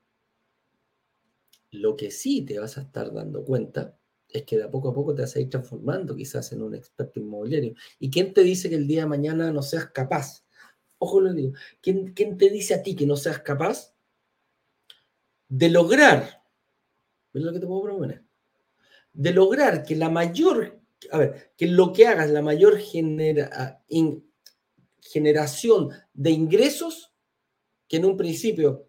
Lo 1.75 1.95
que 1.95 2.11
sí 2.11 2.43
te 2.43 2.59
vas 2.59 2.77
a 2.77 2.81
estar 2.81 3.13
dando 3.13 3.43
cuenta 3.43 3.97
es 4.27 4.43
que 4.43 4.57
de 4.57 4.67
poco 4.67 4.89
a 4.89 4.93
poco 4.93 5.13
te 5.15 5.21
vas 5.21 5.35
a 5.35 5.39
ir 5.39 5.49
transformando 5.49 6.15
quizás 6.15 6.51
en 6.51 6.61
un 6.61 6.75
experto 6.75 7.19
inmobiliario. 7.19 7.75
¿Y 7.99 8.09
quién 8.09 8.33
te 8.33 8.41
dice 8.41 8.69
que 8.69 8.75
el 8.75 8.87
día 8.87 9.01
de 9.01 9.07
mañana 9.07 9.51
no 9.51 9.61
seas 9.61 9.87
capaz? 9.91 10.45
Ojo 10.97 11.21
lo 11.21 11.33
digo, 11.33 11.53
¿quién, 11.81 12.13
quién 12.13 12.37
te 12.37 12.49
dice 12.49 12.73
a 12.73 12.83
ti 12.83 12.95
que 12.95 13.05
no 13.05 13.15
seas 13.15 13.39
capaz 13.39 13.93
de 15.47 15.69
lograr, 15.69 16.43
¿ves 17.33 17.43
lo 17.43 17.53
que 17.53 17.59
te 17.59 17.67
puedo 17.67 17.83
proponer? 17.83 18.23
De 19.13 19.31
lograr 19.31 19.83
que 19.83 19.95
la 19.95 20.09
mayor, 20.09 20.81
a 21.11 21.17
ver, 21.17 21.53
que 21.55 21.67
lo 21.67 21.93
que 21.93 22.07
hagas, 22.07 22.29
la 22.29 22.41
mayor 22.41 22.77
genera, 22.77 23.83
generación 24.99 25.91
de 26.13 26.31
ingresos, 26.31 27.13
que 27.87 27.97
en 27.97 28.05
un 28.05 28.17
principio 28.17 28.87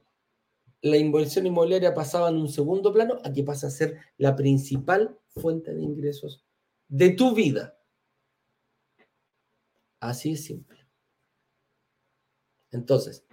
la 0.87 0.97
inversión 0.97 1.47
inmobiliaria 1.47 1.95
pasaba 1.95 2.29
en 2.29 2.37
un 2.37 2.49
segundo 2.49 2.93
plano, 2.93 3.19
aquí 3.25 3.43
pasa 3.43 3.67
a 3.67 3.71
ser 3.71 3.99
la 4.19 4.37
principal 4.37 5.19
fuente 5.29 5.75
de 5.75 5.83
ingresos 5.83 6.45
de 6.89 7.11
tu 7.11 7.35
vida. 7.35 7.77
Así 10.01 10.33
es 10.33 10.45
simple. 10.45 10.79
Entonces, 12.71 13.27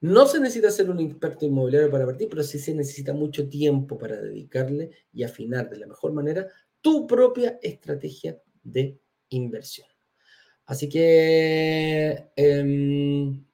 no 0.00 0.26
se 0.26 0.40
necesita 0.40 0.70
ser 0.70 0.88
un 0.88 1.00
experto 1.00 1.44
inmobiliario 1.44 1.90
para 1.90 2.06
partir, 2.06 2.28
pero 2.28 2.42
sí 2.42 2.58
se 2.58 2.74
necesita 2.74 3.12
mucho 3.12 3.48
tiempo 3.48 3.98
para 3.98 4.20
dedicarle 4.20 4.90
y 5.12 5.24
afinar 5.24 5.68
de 5.68 5.78
la 5.78 5.86
mejor 5.86 6.12
manera 6.12 6.46
tu 6.80 7.06
propia 7.06 7.58
estrategia 7.62 8.40
de 8.62 9.00
inversión. 9.30 9.88
Así 10.66 10.88
que, 10.88 12.30
em, 12.36 13.44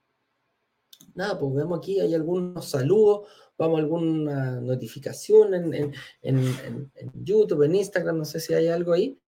nada, 1.17 1.39
pues 1.39 1.55
vemos 1.55 1.79
aquí, 1.79 1.99
hay 2.01 2.15
algunos 2.15 2.69
saludos, 2.69 3.27
vamos 3.59 3.79
a 3.79 3.83
alguna 3.83 4.61
notificación 4.61 5.55
en, 5.55 5.93
YouTube, 7.15 7.63
en 7.63 7.75
Instagram, 7.75 8.19
no 8.19 8.25
sé 8.25 8.39
si 8.39 8.55
hay 8.55 8.69
algo 8.69 8.93
ahí. 8.93 9.19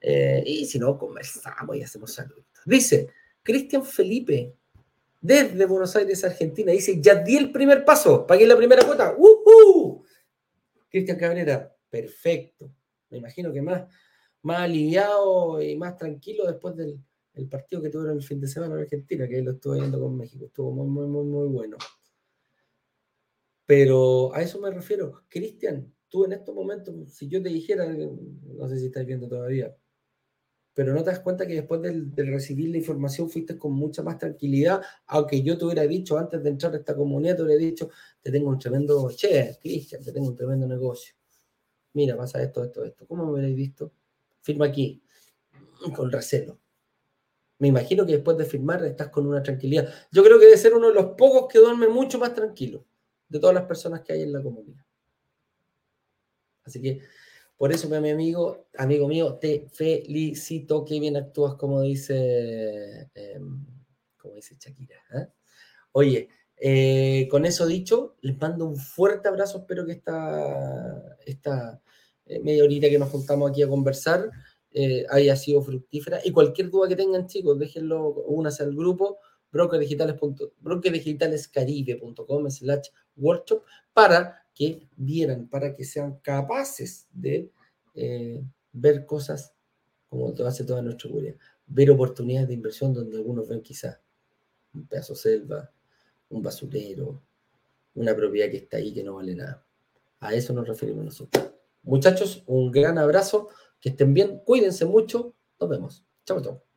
Eh, 0.00 0.42
y 0.44 0.66
si 0.66 0.78
no, 0.78 0.98
conversamos 0.98 1.76
y 1.76 1.82
hacemos 1.82 2.12
saludos. 2.12 2.44
Dice, 2.66 3.08
Cristian 3.42 3.84
Felipe, 3.84 4.54
desde 5.20 5.64
Buenos 5.64 5.94
Aires, 5.96 6.24
Argentina. 6.24 6.72
Dice, 6.72 7.00
ya 7.00 7.14
di 7.14 7.36
el 7.36 7.52
primer 7.52 7.84
paso, 7.84 8.26
pagué 8.26 8.46
la 8.46 8.56
primera 8.56 8.84
cuota. 8.84 9.14
¡Uh! 9.16 10.02
Cristian 10.90 11.16
Cabrera, 11.16 11.74
perfecto. 11.88 12.70
Me 13.08 13.18
imagino 13.18 13.52
que 13.52 13.62
más, 13.62 13.84
más 14.42 14.60
aliviado 14.60 15.62
y 15.62 15.76
más 15.76 15.96
tranquilo 15.96 16.44
después 16.46 16.76
del 16.76 16.98
partido 17.48 17.82
que 17.82 17.88
tuvieron 17.88 18.16
el 18.16 18.22
fin 18.22 18.40
de 18.40 18.48
semana 18.48 18.74
en 18.74 18.82
Argentina, 18.82 19.26
que 19.26 19.42
lo 19.42 19.52
estuve 19.52 19.78
viendo 19.78 20.00
con 20.00 20.16
México. 20.16 20.46
Estuvo 20.46 20.72
muy, 20.72 20.86
muy, 20.86 21.06
muy, 21.06 21.24
muy 21.24 21.48
bueno. 21.48 21.76
Pero 23.66 24.34
a 24.34 24.42
eso 24.42 24.60
me 24.60 24.70
refiero. 24.70 25.24
Cristian, 25.28 25.92
tú 26.08 26.24
en 26.24 26.32
estos 26.32 26.54
momentos, 26.54 26.94
si 27.12 27.28
yo 27.28 27.42
te 27.42 27.48
dijera, 27.48 27.86
no 27.86 28.68
sé 28.68 28.78
si 28.78 28.86
estás 28.86 29.06
viendo 29.06 29.28
todavía, 29.28 29.74
pero 30.74 30.94
no 30.94 31.02
te 31.02 31.10
das 31.10 31.20
cuenta 31.20 31.46
que 31.46 31.54
después 31.54 31.82
de 31.82 32.24
recibir 32.24 32.70
la 32.70 32.78
información 32.78 33.28
fuiste 33.28 33.58
con 33.58 33.72
mucha 33.74 34.02
más 34.02 34.18
tranquilidad, 34.18 34.82
aunque 35.06 35.42
yo 35.42 35.58
te 35.58 35.66
hubiera 35.66 35.82
dicho 35.86 36.16
antes 36.18 36.42
de 36.42 36.50
entrar 36.50 36.72
a 36.74 36.78
esta 36.78 36.96
comunidad, 36.96 37.36
te 37.36 37.42
hubiera 37.42 37.60
dicho, 37.60 37.90
te 38.22 38.30
tengo 38.30 38.48
un 38.48 38.58
tremendo, 38.58 39.10
che, 39.10 39.58
Cristian, 39.60 40.02
te 40.02 40.12
tengo 40.12 40.28
un 40.28 40.36
tremendo 40.36 40.66
negocio. 40.66 41.14
Mira, 41.94 42.16
pasa 42.16 42.42
esto, 42.42 42.64
esto, 42.64 42.84
esto. 42.84 43.06
¿Cómo 43.06 43.26
me 43.26 43.32
hubierais 43.32 43.54
visto? 43.54 43.92
Firma 44.40 44.66
aquí, 44.66 45.02
con 45.94 46.10
recelo. 46.10 46.61
Me 47.62 47.68
imagino 47.68 48.04
que 48.04 48.14
después 48.14 48.36
de 48.36 48.44
firmar 48.44 48.84
estás 48.84 49.08
con 49.10 49.24
una 49.24 49.40
tranquilidad. 49.40 49.88
Yo 50.10 50.24
creo 50.24 50.36
que 50.40 50.46
debe 50.46 50.58
ser 50.58 50.74
uno 50.74 50.88
de 50.88 50.94
los 50.94 51.14
pocos 51.16 51.46
que 51.48 51.60
duerme 51.60 51.86
mucho 51.86 52.18
más 52.18 52.34
tranquilo 52.34 52.84
de 53.28 53.38
todas 53.38 53.54
las 53.54 53.66
personas 53.66 54.00
que 54.00 54.14
hay 54.14 54.22
en 54.22 54.32
la 54.32 54.42
comunidad. 54.42 54.84
Así 56.64 56.82
que 56.82 57.02
por 57.56 57.70
eso, 57.70 57.88
mi 57.88 58.10
amigo, 58.10 58.66
amigo 58.76 59.06
mío, 59.06 59.34
te 59.40 59.68
felicito. 59.72 60.84
que 60.84 60.98
bien 60.98 61.16
actúas, 61.16 61.54
como 61.54 61.82
dice, 61.82 63.08
em, 63.14 63.64
como 64.18 64.34
dice 64.34 64.56
Shakira. 64.58 64.96
¿eh? 65.14 65.28
Oye, 65.92 66.28
eh, 66.56 67.28
con 67.30 67.46
eso 67.46 67.64
dicho, 67.64 68.16
les 68.22 68.36
mando 68.40 68.66
un 68.66 68.76
fuerte 68.76 69.28
abrazo. 69.28 69.58
Espero 69.58 69.86
que 69.86 69.92
esta, 69.92 71.16
esta 71.24 71.80
eh, 72.26 72.40
media 72.40 72.64
horita 72.64 72.90
que 72.90 72.98
nos 72.98 73.10
juntamos 73.10 73.52
aquí 73.52 73.62
a 73.62 73.68
conversar 73.68 74.32
haya 75.10 75.36
sido 75.36 75.62
fructífera. 75.62 76.20
Y 76.24 76.32
cualquier 76.32 76.70
duda 76.70 76.88
que 76.88 76.96
tengan, 76.96 77.26
chicos, 77.26 77.58
déjenlo, 77.58 78.08
únase 78.26 78.62
al 78.62 78.74
grupo 78.74 79.18
brokerdigitalescaribe.com 79.52 82.50
slash 82.50 82.88
workshop 83.16 83.62
para 83.92 84.44
que 84.54 84.88
vieran, 84.96 85.48
para 85.48 85.74
que 85.74 85.84
sean 85.84 86.18
capaces 86.20 87.08
de 87.12 87.50
eh, 87.94 88.42
ver 88.72 89.04
cosas 89.06 89.54
como 90.08 90.34
lo 90.36 90.46
hace 90.46 90.64
toda 90.64 90.82
nuestra 90.82 91.08
comunidad, 91.08 91.36
ver 91.66 91.90
oportunidades 91.90 92.48
de 92.48 92.54
inversión 92.54 92.92
donde 92.92 93.16
algunos 93.16 93.48
ven 93.48 93.62
quizás 93.62 93.98
un 94.74 94.86
pedazo 94.86 95.14
de 95.14 95.20
selva, 95.20 95.72
un 96.28 96.42
basurero, 96.42 97.22
una 97.94 98.14
propiedad 98.14 98.50
que 98.50 98.58
está 98.58 98.76
ahí 98.76 98.92
que 98.92 99.02
no 99.02 99.14
vale 99.14 99.34
nada. 99.34 99.64
A 100.20 100.34
eso 100.34 100.52
nos 100.52 100.68
referimos 100.68 101.02
nosotros. 101.04 101.50
Muchachos, 101.82 102.42
un 102.46 102.70
gran 102.70 102.98
abrazo, 102.98 103.48
que 103.82 103.90
estén 103.90 104.14
bien, 104.14 104.40
cuídense 104.46 104.86
mucho, 104.86 105.34
nos 105.60 105.68
vemos. 105.68 106.06
Chao, 106.24 106.40
chao. 106.40 106.71